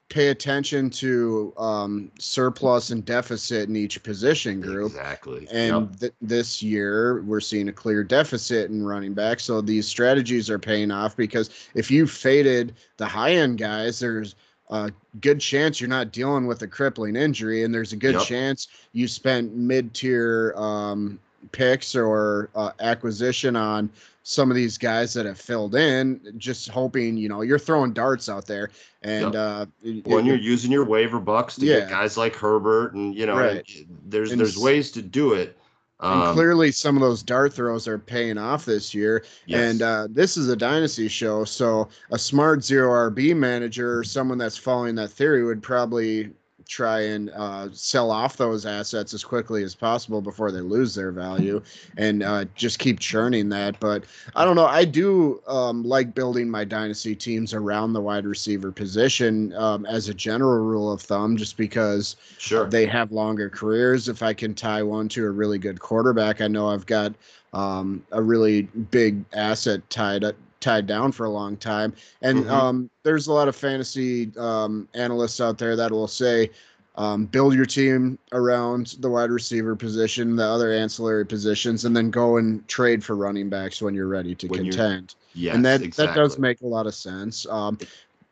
[0.09, 4.91] pay attention to um, surplus and deficit in each position group.
[4.91, 5.47] Exactly.
[5.51, 5.99] And Yep.
[5.99, 9.39] th- this year, we're seeing a clear deficit in running back.
[9.39, 14.35] So these strategies are paying off because if you faded the high end guys, there's
[14.69, 14.91] a
[15.21, 18.23] good chance you're not dealing with a crippling injury, and there's a good Yep.
[18.23, 21.19] chance you spent mid tier um,
[21.51, 23.89] picks or uh, acquisition on
[24.29, 28.27] some of these guys that have filled in, just hoping you know you're throwing darts
[28.27, 28.71] out there.
[29.01, 29.67] And uh,
[30.03, 31.79] when you're using your waiver bucks to Yeah.
[31.79, 33.65] get guys like Herbert and you know Right.
[34.05, 35.57] there's And there's ways to do it.
[36.01, 39.23] and Um, clearly, some of those dart throws are paying off this year.
[39.45, 39.71] yes.
[39.71, 44.37] And uh, this is a dynasty show, so a smart zero RB manager or someone
[44.37, 46.31] that's following that theory would probably
[46.67, 51.11] try and uh, sell off those assets as quickly as possible before they lose their
[51.11, 51.61] value,
[51.97, 53.79] and uh, just keep churning that.
[53.79, 54.03] But
[54.35, 54.65] I don't know.
[54.65, 60.09] I do um, like building my dynasty teams around the wide receiver position um, as
[60.09, 64.07] a general rule of thumb, just because sure they have longer careers.
[64.09, 67.13] If I can tie one to a really good quarterback, I know I've got
[67.53, 70.35] um, a really big asset tied up
[70.67, 71.93] tied down for a long time.
[72.21, 72.51] And mm-hmm.
[72.51, 76.49] um, there's a lot of fantasy um, analysts out there that will say,
[76.95, 82.09] um, build your team around the wide receiver position, the other ancillary positions, and then
[82.09, 85.13] go and trade for running backs when you're ready to when contend.
[85.35, 86.07] Yes, and that exactly.
[86.07, 87.45] that does make a lot of sense.
[87.45, 87.77] Um,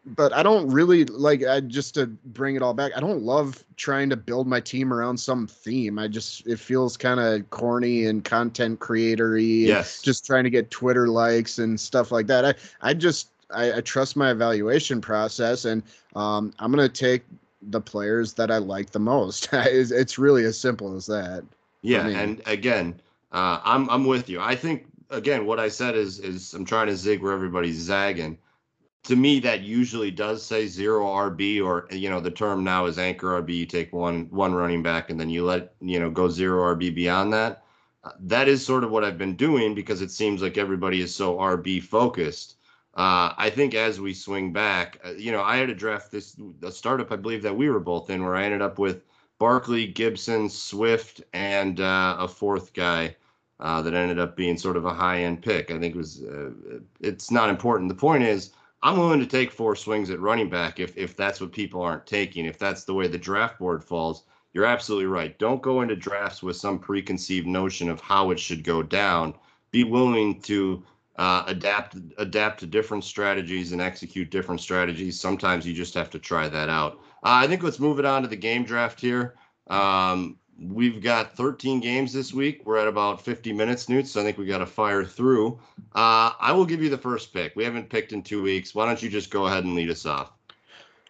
[0.06, 2.91] but I don't really like I just to bring it all back.
[2.95, 5.97] I don't love trying to build my team around some theme.
[5.97, 9.66] I just it feels kind of corny and content creatory.
[9.66, 10.01] Yes.
[10.01, 12.45] Just trying to get Twitter likes and stuff like that.
[12.45, 15.82] I I just I, I trust my evaluation process and
[16.16, 17.24] um, I'm gonna take
[17.64, 19.49] the players that I like the most.
[19.53, 21.43] it's, it's really as simple as that.
[21.82, 22.99] Yeah, and again,
[23.32, 24.39] uh, I'm I'm with you.
[24.39, 28.38] I think again what I said is is I'm trying to zig where everybody's zagging
[29.06, 32.97] to me that usually does say zero RB or you know the term now is
[32.97, 33.56] anchor RB.
[33.56, 36.93] You take one one running back and then you let you know go zero RB
[36.93, 37.64] beyond that.
[38.03, 41.16] Uh, that is sort of what I've been doing because it seems like everybody is
[41.16, 42.58] so RB focused.
[42.95, 46.36] Uh, I think as we swing back, uh, you know, I had a draft this
[46.64, 49.03] a startup I believe that we were both in where I ended up with
[49.38, 53.16] Barkley, Gibson, Swift, and uh, a fourth guy.
[53.60, 55.72] That ended up being sort of a high end pick.
[55.72, 56.24] I think it was.
[56.99, 57.89] It's not important.
[57.89, 58.51] The point is,
[58.86, 62.05] I'm willing to take four swings at running back if if that's what people aren't
[62.05, 62.45] taking.
[62.45, 65.36] If that's the way the draft board falls, you're absolutely right.
[65.39, 69.33] Don't go into drafts with some preconceived notion of how it should go down.
[69.71, 70.83] Be willing to
[71.15, 75.19] uh, adapt adapt to different strategies and execute different strategies.
[75.19, 76.99] Sometimes you just have to try that out.
[77.23, 79.33] Uh, I think let's move it on to the game draft here.
[79.65, 82.62] Um, We've got 13 games this week.
[82.66, 84.08] We're at about 50 minutes, Newt.
[84.08, 85.60] So I think we got to fire through.
[85.93, 87.56] Uh, I will give you the first pick.
[87.56, 88.74] We haven't picked in two weeks.
[88.74, 90.32] Why don't you just go ahead and lead us off?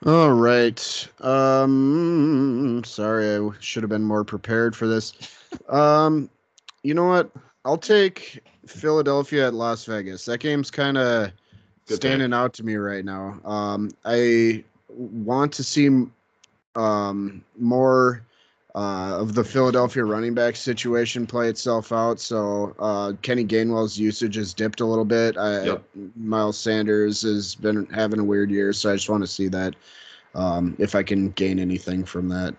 [0.05, 1.07] All right.
[1.21, 5.13] Um, sorry, I should have been more prepared for this.
[5.69, 6.29] Um,
[6.83, 7.31] you know what?
[7.65, 10.25] I'll take Philadelphia at Las Vegas.
[10.25, 11.31] That game's kind of
[11.85, 13.39] standing out to me right now.
[13.45, 15.89] Um, I want to see
[16.75, 18.21] um more
[18.75, 22.19] uh, of the Philadelphia running back situation play itself out.
[22.19, 25.37] So uh, Kenny Gainwell's usage has dipped a little bit.
[25.37, 25.83] I, yep.
[26.17, 29.75] Miles Sanders has been having a weird year, so I just want to see that
[30.35, 32.53] um, if I can gain anything from that.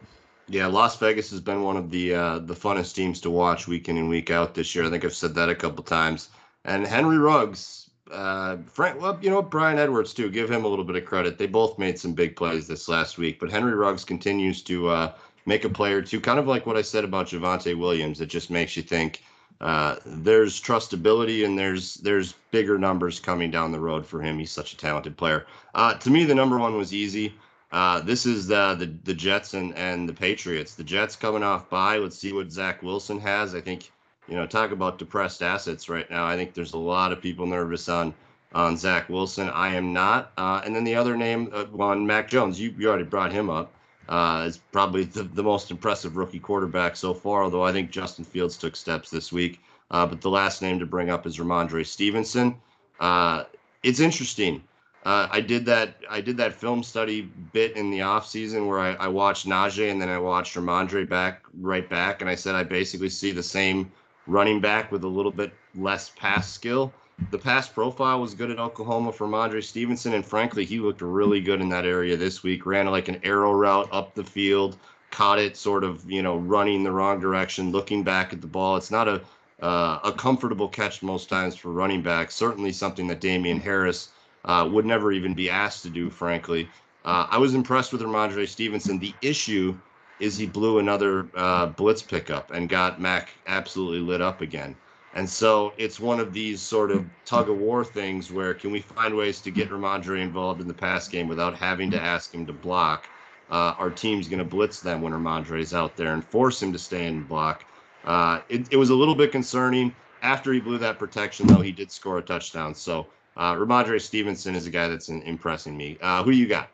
[0.49, 3.89] Yeah, Las Vegas has been one of the uh, the funnest teams to watch week
[3.89, 4.85] in and week out this year.
[4.85, 6.31] I think I've said that a couple times.
[6.65, 10.31] And Henry Ruggs, uh, Frank, well, you know Bryan Edwards too.
[10.31, 11.37] Give him a little bit of credit.
[11.37, 15.13] They both made some big plays this last week, but Henry Ruggs continues to uh,
[15.47, 18.21] make a play or two, kind of like what I said about Javonte Williams.
[18.21, 19.23] It just makes you think
[19.61, 24.39] uh, there's trustability and there's there's bigger numbers coming down the road for him.
[24.39, 25.47] He's such a talented player.
[25.75, 27.33] Uh, to me, the number one was easy.
[27.73, 30.75] Uh, this is the, the the Jets and, and the Patriots.
[30.75, 31.97] The Jets coming off by.
[31.99, 33.55] Let's see what Zach Wilson has.
[33.55, 33.91] I think
[34.29, 36.27] you know talk about depressed assets right now.
[36.27, 38.15] I think there's a lot of people nervous on
[38.55, 39.49] on Zach Wilson.
[39.51, 40.33] I am not.
[40.37, 42.61] Uh, and then the other name uh, one, Mac Jones.
[42.61, 43.73] You you already brought him up
[44.09, 48.25] uh, is probably the, the most impressive rookie quarterback so far, although I think Justin
[48.25, 49.61] Fields took steps this week.
[49.91, 52.57] Uh, but the last name to bring up is Rhamondre Stevenson.
[52.99, 53.45] Uh,
[53.83, 54.63] it's interesting.
[55.05, 55.99] Uh, I did that.
[56.11, 59.93] I did that film study bit in the off season where I, I watched Najee
[59.93, 63.43] and then I watched Ramondre back right back, and I said I basically see the
[63.43, 63.93] same
[64.27, 66.93] running back with a little bit less pass skill
[67.31, 71.41] the pass profile was good at Oklahoma for Rhamondre Stevenson, and frankly, he looked really
[71.41, 72.67] good in that area this week.
[72.67, 74.77] Ran like an arrow route up the field,
[75.11, 78.77] caught it sort of, you know, running the wrong direction, looking back at the ball.
[78.77, 79.23] It's not a
[79.63, 82.35] uh, a comfortable catch most times for running backs.
[82.35, 84.11] Certainly something that Damien Harris
[84.45, 86.69] uh, would never even be asked to do, frankly.
[87.07, 88.99] Uh, I was impressed with Rhamondre Stevenson.
[88.99, 89.75] The issue
[90.21, 94.77] is he blew another uh, blitz pickup and got Mac absolutely lit up again.
[95.17, 98.83] And so it's one of these sort of tug of war things where can we
[98.83, 102.45] find ways to get Rhamondre involved in the pass game without having to ask him
[102.45, 103.09] to block?
[103.51, 106.71] Uh, our team's going to blitz them when Rhamondre is out there and force him
[106.71, 107.65] to stay in block.
[108.05, 109.95] Uh, it, it was a little bit concerning.
[110.21, 112.75] After he blew that protection, though, he did score a touchdown.
[112.75, 113.07] So
[113.39, 115.97] uh, Rhamondre Stevenson is a guy that's in, impressing me.
[116.03, 116.69] Uh, who you got?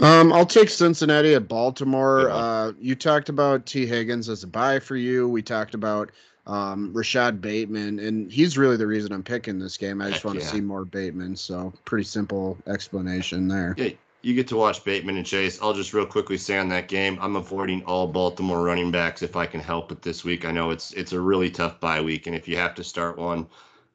[0.00, 2.30] Um, I'll take Cincinnati at Baltimore.
[2.30, 5.28] Uh, you talked about Tee Higgins as a buy for you.
[5.28, 6.12] We talked about
[6.46, 10.02] um, Rashod Bateman, and he's really the reason I'm picking this game.
[10.02, 11.36] I just want to see more Bateman.
[11.36, 13.74] So pretty simple explanation there.
[13.78, 13.90] Yeah,
[14.22, 15.60] you get to watch Bateman and Chase.
[15.62, 19.36] I'll just real quickly say on that game, I'm avoiding all Baltimore running backs if
[19.36, 20.44] I can help it this week.
[20.44, 23.18] I know it's it's a really tough bye week, and if you have to start
[23.18, 23.46] one,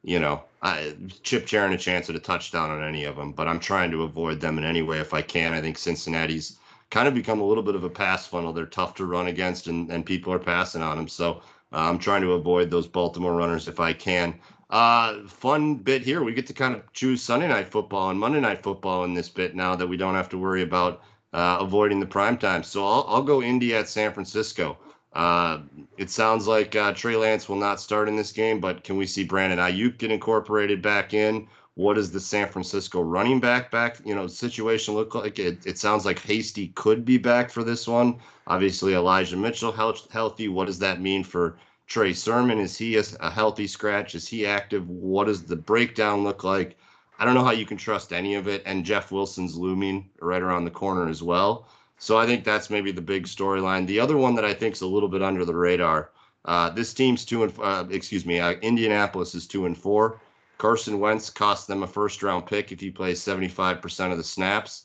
[0.02, 3.46] you know, I, Chip Charon a chance at a touchdown on any of them, but
[3.46, 5.52] I'm trying to avoid them in any way if I can.
[5.52, 6.58] I think Cincinnati's
[6.90, 8.52] kind of become a little bit of a pass funnel.
[8.52, 11.08] They're tough to run against, and, and people are passing on them.
[11.08, 11.42] So
[11.72, 14.40] I'm trying to avoid those Baltimore runners if I can.
[14.70, 16.22] Uh, fun bit here.
[16.22, 19.28] We get to kind of choose Sunday night football and Monday night football in this
[19.28, 21.02] bit now that we don't have to worry about
[21.32, 22.62] uh, avoiding the prime time.
[22.62, 24.78] So I'll, I'll go Indy at San Francisco.
[25.14, 25.60] Uh,
[25.96, 29.06] it sounds like uh, Trey Lance will not start in this game, but can we
[29.06, 31.48] see Brandon Aiyuk get incorporated back in?
[31.78, 35.38] What does the San Francisco running back back you know situation look like?
[35.38, 38.18] It, it sounds like Hasty could be back for this one.
[38.48, 40.48] Obviously, Elijah Mitchell health, healthy.
[40.48, 41.56] What does that mean for
[41.86, 42.58] Trey Sermon?
[42.58, 44.16] Is he a, healthy scratch?
[44.16, 44.88] Is he active?
[44.88, 46.76] What does the breakdown look like?
[47.20, 48.64] I don't know how you can trust any of it.
[48.66, 51.68] And Jeff Wilson's looming right around the corner as well.
[51.96, 53.86] So I think that's maybe the big storyline.
[53.86, 56.10] The other one that I think is a little bit under the radar.
[56.44, 60.20] Uh, this team's two and uh, excuse me, uh, Indianapolis is two and four.
[60.58, 64.84] Carson Wentz cost them a first round pick if he plays 75% of the snaps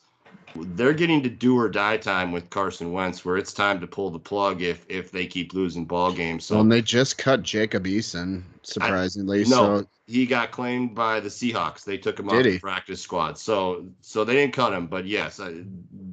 [0.56, 4.10] they're getting to do or die time with Carson Wentz, where it's time to pull
[4.10, 6.46] the plug if if they keep losing ball games.
[6.46, 9.42] So well, and they just cut Jacob Eason, surprisingly.
[9.42, 9.88] I, no, so.
[10.06, 11.84] he got claimed by the Seahawks.
[11.84, 13.38] They took him off the practice squad.
[13.38, 15.40] So so they didn't cut him, but yes,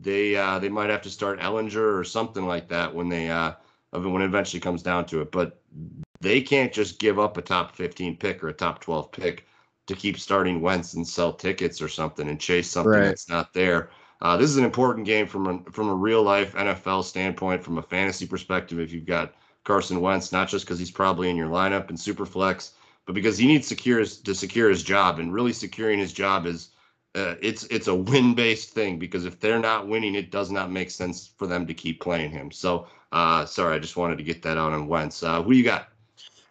[0.01, 3.53] they uh, they might have to start Ehlinger or something like that when they uh
[3.91, 5.33] when it eventually comes down to it.
[5.33, 5.61] But
[6.21, 9.47] they can't just give up a top 15 pick or a top 12 pick
[9.91, 13.05] to keep starting Wentz and sell tickets or something and chase something right.
[13.07, 13.91] that's not there.
[14.23, 17.79] Uh, this is an important game from a, from a real life NFL standpoint, from
[17.79, 18.79] a fantasy perspective.
[18.79, 19.35] If you've got
[19.65, 22.75] Carson Wentz, not just because he's probably in your lineup and super flex,
[23.05, 26.69] but because he needs secure to secure his job, and really securing his job is
[27.17, 30.71] uh, it's it's a win based thing because if they're not winning, it does not
[30.71, 32.53] make sense for them to keep playing him.
[32.53, 35.25] So, uh, sorry, I just wanted to get that out on Wentz.
[35.25, 35.89] Uh, who you got?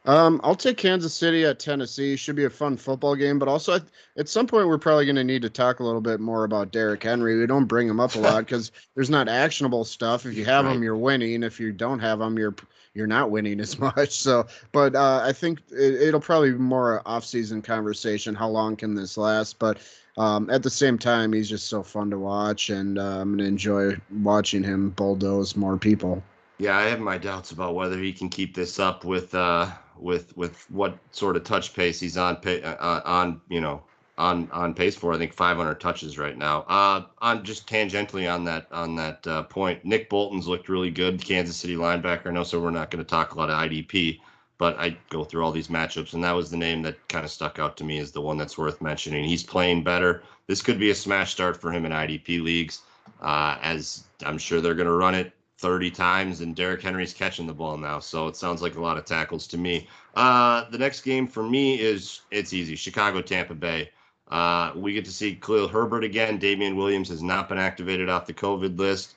[0.05, 2.15] Um, I'll take Kansas City at Tennessee.
[2.15, 3.83] Should be a fun football game, but also at,
[4.17, 6.71] at some point we're probably going to need to talk a little bit more about
[6.71, 7.37] Derrick Henry.
[7.37, 10.25] We don't bring him up a lot because there's not actionable stuff.
[10.25, 10.75] If you have right.
[10.75, 11.43] him, you're winning.
[11.43, 12.55] If you don't have him, you're
[12.93, 14.11] you're not winning as much.
[14.11, 18.35] So, but uh, I think it, will probably be more off-season conversation.
[18.35, 19.59] How long can this last?
[19.59, 19.79] But
[20.17, 23.47] um, at the same time, he's just so fun to watch, and uh, I'm gonna
[23.47, 26.23] enjoy watching him bulldoze more people.
[26.57, 29.71] Yeah, I have my doubts about whether he can keep this up with uh,
[30.01, 33.81] with with what sort of touch pace he's on uh, uh, on you know
[34.17, 35.13] on on pace for.
[35.13, 36.61] I think 500 touches right now.
[36.63, 41.23] Uh, on just tangentially on that on that uh, point, Nick Bolton's looked really good.
[41.23, 42.27] Kansas City linebacker.
[42.27, 44.19] I know, so we're not going to talk a lot of IDP,
[44.57, 47.31] but I go through all these matchups, and that was the name that kind of
[47.31, 49.23] stuck out to me as the one that's worth mentioning.
[49.23, 50.23] He's playing better.
[50.47, 52.81] This could be a smash start for him in IDP leagues,
[53.21, 57.45] uh, as I'm sure they're going to run it 30 times, and Derrick Henry's catching
[57.45, 57.99] the ball now.
[57.99, 59.88] So it sounds like a lot of tackles to me.
[60.16, 63.89] Uh, the next game for me is it's easy Chicago, Tampa Bay.
[64.32, 66.38] Uh, we get to see Khalil Herbert again.
[66.38, 69.16] Damien Williams has not been activated off the COVID list.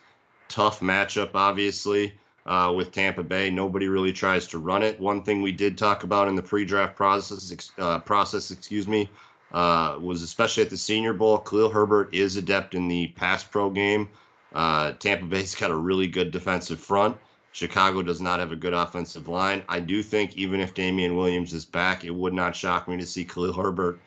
[0.49, 2.13] Tough matchup, obviously,
[2.47, 3.49] uh, with Tampa Bay.
[3.49, 4.99] Nobody really tries to run it.
[4.99, 9.09] One thing we did talk about in the pre-draft process, uh, process, excuse me,
[9.53, 11.39] uh, was especially at the Senior Bowl.
[11.39, 14.09] Khalil Herbert is adept in the pass pro game.
[14.55, 17.17] Uh, Tampa Bay's got a really good defensive front.
[17.53, 19.63] Chicago does not have a good offensive line.
[19.69, 23.07] I do think even if Damien Williams is back, it would not shock me to
[23.07, 24.01] see Khalil Herbert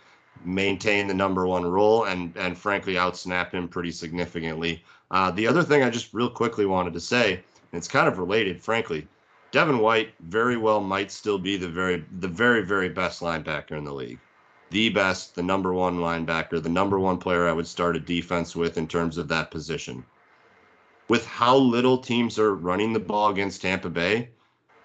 [0.44, 4.84] maintain the number one role and and frankly outsnap him pretty significantly.
[5.12, 7.44] Uh, the other thing I just real quickly wanted to say, and
[7.74, 9.08] it's kind of related, frankly,
[9.52, 13.84] Devin White very well might still be the very the very very best linebacker in
[13.84, 14.20] the league,
[14.72, 18.56] the best, the number one linebacker, the number one player I would start a defense
[18.56, 20.04] with in terms of that position
[21.08, 24.30] with how little teams are running the ball against Tampa Bay,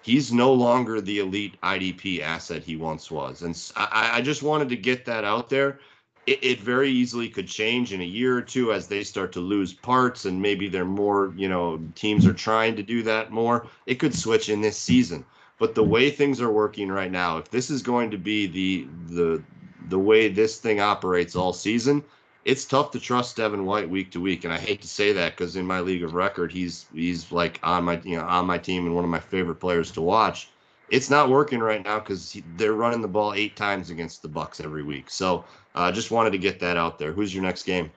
[0.03, 3.43] he's no longer the elite IDP asset he once was.
[3.43, 5.79] And I, I just wanted to get that out there.
[6.27, 9.41] It, it, very easily could change in a year or two as they start to
[9.41, 13.66] lose parts and maybe they're more, you know, teams are trying to do that more.
[13.87, 15.25] It could switch in this season.
[15.59, 18.89] But the way things are working right now, if this is going to be the
[19.14, 19.43] the
[19.89, 22.03] the way this thing operates all season,
[22.45, 25.36] it's tough to trust Devin White week to week, and I hate to say that
[25.36, 28.59] because in my league of record, he's he's like on my you know on my
[28.59, 30.49] team and one of my favorite players to watch.
[30.88, 34.59] It's not working right now because they're running the ball eight times against the Bucks
[34.59, 35.09] every week.
[35.09, 37.12] So I uh, just wanted to get that out there.
[37.12, 37.93] Who's your next game?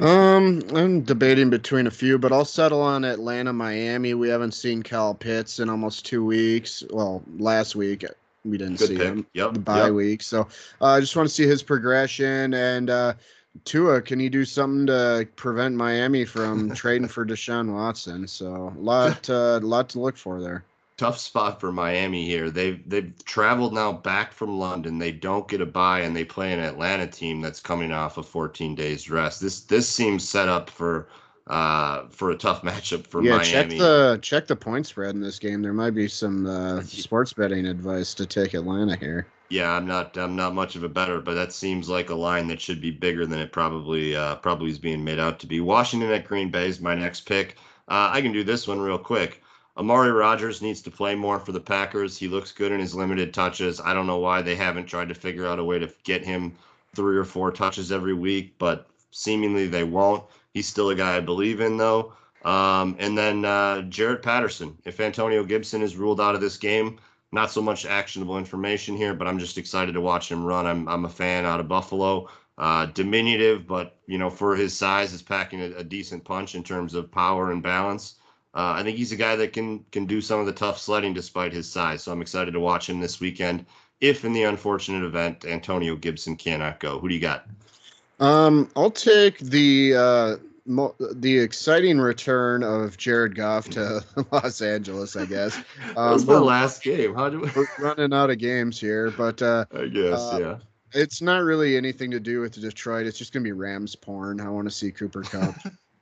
[0.00, 4.14] Um, I'm debating between a few, but I'll settle on Atlanta, Miami.
[4.14, 6.82] We haven't seen Kyle Pitts in almost two weeks.
[6.90, 8.04] Well, last week
[8.44, 9.06] we didn't Good see pick.
[9.06, 9.26] him.
[9.34, 9.52] Yep.
[9.54, 9.92] The bye yep.
[9.92, 10.22] week.
[10.22, 10.48] So
[10.80, 12.90] uh, I just want to see his progression and.
[12.90, 13.14] uh
[13.64, 18.26] Tua, can you do something to prevent Miami from trading for Deshaun Watson?
[18.26, 20.64] So a lot, uh, lot to look for there.
[20.96, 22.50] Tough spot for Miami here.
[22.50, 24.98] They've they've traveled now back from London.
[24.98, 28.26] They don't get a bye, and they play an Atlanta team that's coming off of
[28.26, 29.40] 14 days rest.
[29.40, 31.06] This this seems set up for
[31.46, 33.50] uh, for a tough matchup for yeah, Miami.
[33.50, 35.62] check the check the point spread in this game.
[35.62, 39.28] There might be some uh, sports betting advice to take Atlanta here.
[39.50, 42.48] Yeah, I'm not I'm not much of a better, but that seems like a line
[42.48, 45.60] that should be bigger than it probably uh, probably is being made out to be.
[45.60, 47.56] Washington at Green Bay is my next pick.
[47.88, 49.42] Uh, I can do this one real quick.
[49.78, 52.18] Amari Rodgers needs to play more for the Packers.
[52.18, 53.80] He looks good in his limited touches.
[53.80, 56.56] I don't know why they haven't tried to figure out a way to get him
[56.94, 60.24] three or four touches every week, but seemingly they won't.
[60.52, 62.12] He's still a guy I believe in, though.
[62.44, 64.76] Um, and then uh, Jaret Patterson.
[64.84, 66.98] If Antonio Gibson is ruled out of this game,
[67.32, 70.66] not so much actionable information here, but I'm just excited to watch him run.
[70.66, 72.28] I'm I'm a fan out of Buffalo.
[72.56, 76.64] Uh, diminutive, but you know, for his size, is packing a, a, decent punch in
[76.64, 78.16] terms of power and balance.
[78.52, 81.14] Uh, I think he's a guy that can can do some of the tough sledding
[81.14, 82.02] despite his size.
[82.02, 83.64] So I'm excited to watch him this weekend.
[84.00, 87.46] If in the unfortunate event Antonio Gibson cannot go, who do you got?
[88.18, 90.36] Um, I'll take the uh,
[90.68, 95.16] mo- the exciting return of Jared Goff to Los Angeles.
[95.16, 95.56] I guess.
[95.56, 95.64] Um,
[95.94, 97.14] that was the last game.
[97.14, 97.50] How do we...
[97.56, 100.58] we're running out of games here, but uh, I guess uh, yeah.
[100.92, 103.06] It's not really anything to do with Detroit.
[103.06, 104.40] It's just gonna be Rams porn.
[104.40, 105.54] I want to see Cooper Kupp.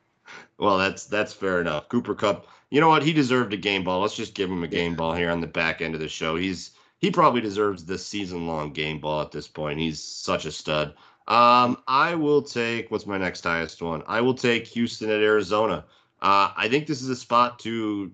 [0.59, 1.89] well, that's that's fair enough.
[1.89, 2.47] Cooper Kupp.
[2.71, 3.03] You know what?
[3.03, 4.01] He deserved a game ball.
[4.01, 6.37] Let's just give him a game ball here on the back end of the show.
[6.37, 9.79] He's he probably deserves the season long game ball at this point.
[9.79, 10.95] He's such a stud.
[11.29, 14.03] Um, I will take what's my next highest one?
[14.07, 15.85] I will take Houston at Arizona.
[16.23, 18.13] Uh, I think this is a spot to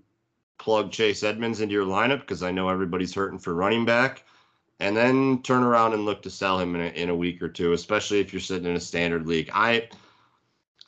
[0.59, 4.25] plug Chase Edmonds into your lineup because I know everybody's hurting for running back,
[4.81, 7.49] and then turn around and look to sell him in a, in a week or
[7.49, 9.51] two, especially if you're sitting in a standard league.
[9.53, 9.89] I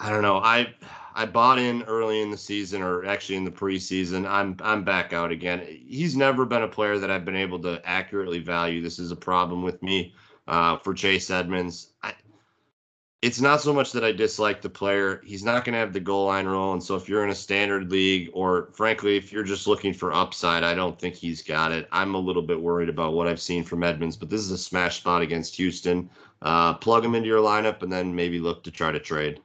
[0.01, 0.39] I don't know.
[0.39, 0.75] I
[1.15, 4.27] I bought in early in the season, or actually in the preseason.
[4.27, 5.61] I'm I'm back out again.
[5.87, 8.81] He's never been a player that I've been able to accurately value.
[8.81, 10.15] This is a problem with me
[10.49, 11.93] uh, for Chase Edmonds.
[12.03, 12.15] I,
[13.25, 15.23] it's not so much that I dislike the player.
[15.25, 16.75] He's not going to have the goal line role.
[16.75, 20.13] And so if you're in a standard league, or frankly, if you're just looking for
[20.13, 21.89] upside, I don't think he's got it.
[21.91, 24.59] I'm a little bit worried about what I've seen from Edmonds, but this is a
[24.59, 26.11] smash spot against Houston.
[26.43, 29.41] Uh, plug him into your lineup and then maybe look to try to trade.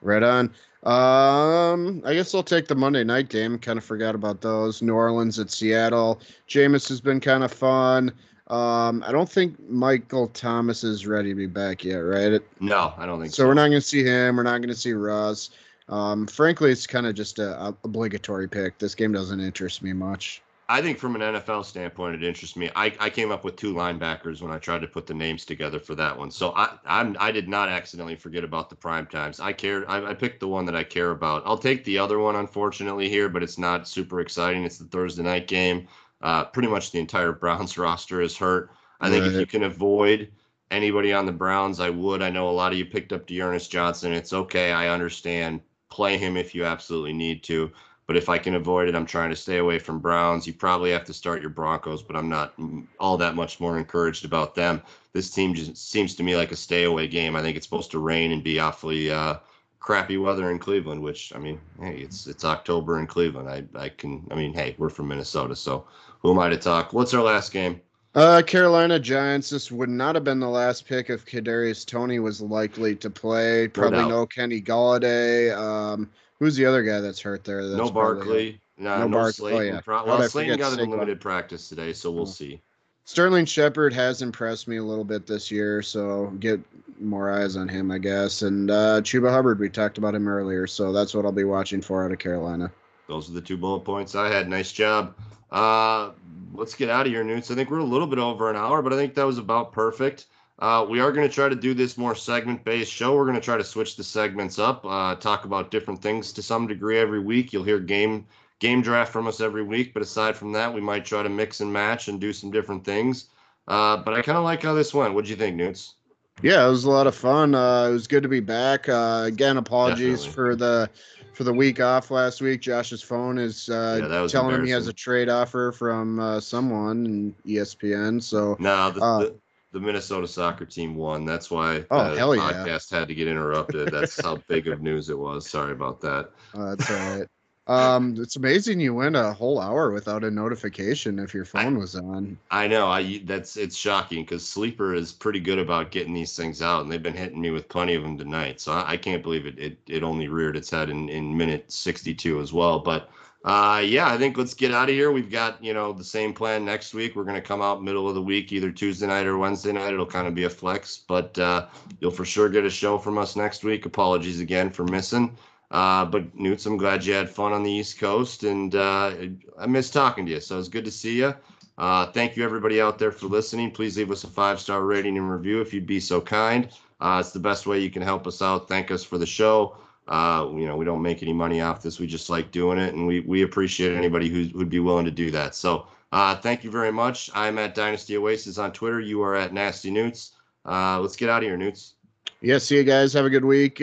[0.00, 0.46] Right on.
[0.84, 3.58] Um, I guess I'll take the Monday night game.
[3.58, 4.80] Kind of forgot about those.
[4.80, 6.22] New Orleans at Seattle.
[6.48, 8.10] Jameis has been kind of fun.
[8.48, 12.40] Um, I don't think Michael Thomas is ready to be back yet, right?
[12.60, 13.42] No, I don't think so.
[13.42, 13.46] so.
[13.46, 14.36] We're not going to see him.
[14.36, 15.50] We're not going to see Russ.
[15.88, 18.78] Um, frankly, it's kind of just a, a, obligatory pick.
[18.78, 20.42] This game doesn't interest me much.
[20.68, 22.70] I think from an NFL standpoint, it interests me.
[22.74, 25.78] I, I came up with two linebackers when I tried to put the names together
[25.78, 26.30] for that one.
[26.32, 29.38] So I I'm I did not accidentally forget about the prime times.
[29.38, 29.88] I care.
[29.88, 31.44] I, I picked the one that I care about.
[31.46, 34.64] I'll take the other one, unfortunately here, but it's not super exciting.
[34.64, 35.86] It's the Thursday night game.
[36.22, 38.70] Uh, pretty much the entire Browns roster is hurt.
[39.00, 39.32] I think right.
[39.32, 40.32] if you can avoid
[40.70, 42.22] anybody on the Browns, I would.
[42.22, 44.12] I know a lot of you picked up D'Ernest Johnson.
[44.12, 44.72] It's okay.
[44.72, 45.60] I understand.
[45.90, 47.70] Play him if you absolutely need to.
[48.06, 50.46] But if I can avoid it, I'm trying to stay away from Browns.
[50.46, 52.54] You probably have to start your Broncos, but I'm not
[53.00, 54.80] all that much more encouraged about them.
[55.12, 57.34] This team just seems to me like a stay away game.
[57.34, 59.38] I think it's supposed to rain and be awfully uh,
[59.80, 63.48] crappy weather in Cleveland, which I mean, hey, it's it's October in Cleveland.
[63.48, 65.86] I I can I mean, hey, we're from Minnesota, so
[66.26, 66.92] who am I to talk?
[66.92, 67.80] What's our last game?
[68.16, 69.48] Uh, Carolina Giants.
[69.48, 73.68] This would not have been the last pick if Kadarius Toney was likely to play.
[73.68, 75.56] Probably no, no Kenny Golladay.
[75.56, 76.10] Um,
[76.40, 77.64] who's the other guy that's hurt there?
[77.64, 78.60] That's no Barkley.
[78.76, 79.32] No, no, no Barkley.
[79.34, 79.70] Slayton.
[79.70, 79.80] Oh, yeah.
[79.82, 82.26] Pro- well, Slayton got in limited practice today, so we'll oh.
[82.26, 82.60] see.
[83.04, 86.58] Sterling Shepard has impressed me a little bit this year, so get
[86.98, 88.42] more eyes on him, I guess.
[88.42, 91.80] And uh, Chuba Hubbard, we talked about him earlier, so that's what I'll be watching
[91.80, 92.72] for out of Carolina.
[93.06, 94.48] Those are the two bullet points I had.
[94.48, 95.14] Nice job.
[95.50, 96.10] Uh,
[96.54, 97.50] let's get out of here, Newts.
[97.50, 99.72] I think we're a little bit over an hour, but I think that was about
[99.72, 100.26] perfect.
[100.58, 103.14] Uh, we are going to try to do this more segment based show.
[103.14, 106.42] We're going to try to switch the segments up, uh, talk about different things to
[106.42, 107.52] some degree every week.
[107.52, 108.26] You'll hear game
[108.58, 109.92] game draft from us every week.
[109.92, 112.84] But aside from that, we might try to mix and match and do some different
[112.84, 113.26] things.
[113.68, 115.12] Uh, but I kind of like how this went.
[115.12, 115.94] What'd you think, Newts?
[116.42, 117.54] Yeah, it was a lot of fun.
[117.54, 118.88] Uh, it was good to be back.
[118.88, 120.32] Uh, again, apologies Definitely.
[120.32, 120.90] for the
[121.36, 122.62] for the week off last week.
[122.62, 127.04] Josh's phone is uh, yeah, telling him he has a trade offer from uh, someone
[127.04, 128.22] in ESPN.
[128.22, 129.36] So no, the, uh, the,
[129.72, 131.26] the, Minnesota soccer team won.
[131.26, 132.98] That's why oh, the podcast yeah.
[133.00, 133.92] had to get interrupted.
[133.92, 135.48] That's how big of news it was.
[135.48, 136.30] Sorry about that.
[136.54, 137.28] Uh, that's all right.
[137.68, 141.78] Um, it's amazing you went a whole hour without a notification if your phone I,
[141.78, 142.38] was on.
[142.52, 142.86] I know.
[142.86, 146.92] I that's it's shocking because Sleeper is pretty good about getting these things out, and
[146.92, 148.60] they've been hitting me with plenty of them tonight.
[148.60, 149.78] So I, I can't believe it, it.
[149.88, 152.78] It only reared its head in in minute sixty two as well.
[152.78, 153.10] But
[153.44, 155.10] uh, yeah, I think let's get out of here.
[155.10, 157.16] We've got you know the same plan next week.
[157.16, 159.92] We're gonna come out middle of the week, either Tuesday night or Wednesday night.
[159.92, 161.66] It'll kind of be a flex, but uh,
[161.98, 163.86] you'll for sure get a show from us next week.
[163.86, 165.36] Apologies again for missing.
[165.76, 169.14] Uh, but Newts, I'm glad you had fun on the East Coast, and uh,
[169.58, 170.40] I miss talking to you.
[170.40, 171.34] So it's good to see you.
[171.76, 173.70] Uh, thank you, everybody out there, for listening.
[173.70, 176.70] Please leave us a five star rating and review if you'd be so kind.
[176.98, 178.68] Uh, it's the best way you can help us out.
[178.68, 179.76] Thank us for the show.
[180.08, 182.00] Uh, you know, we don't make any money off this.
[182.00, 185.10] We just like doing it, and we we appreciate anybody who would be willing to
[185.10, 185.54] do that.
[185.54, 187.28] So uh, thank you very much.
[187.34, 188.98] I'm at Dynasty Oasis on Twitter.
[188.98, 190.32] You are at Nasty Newts.
[190.64, 191.96] let's get out of here, Newts.
[192.40, 193.12] Yeah, see you guys.
[193.12, 193.82] Have a good week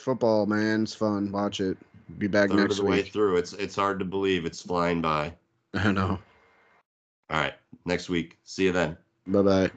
[0.00, 0.82] football, man.
[0.82, 1.30] It's fun.
[1.30, 1.76] Watch it.
[2.18, 3.04] Be back Third next of the week.
[3.04, 3.36] way through.
[3.36, 4.44] It's it's hard to believe.
[4.44, 5.32] It's flying by.
[5.74, 6.18] I know.
[7.30, 7.54] All right.
[7.84, 8.38] Next week.
[8.44, 8.96] See you then.
[9.26, 9.70] Bye bye.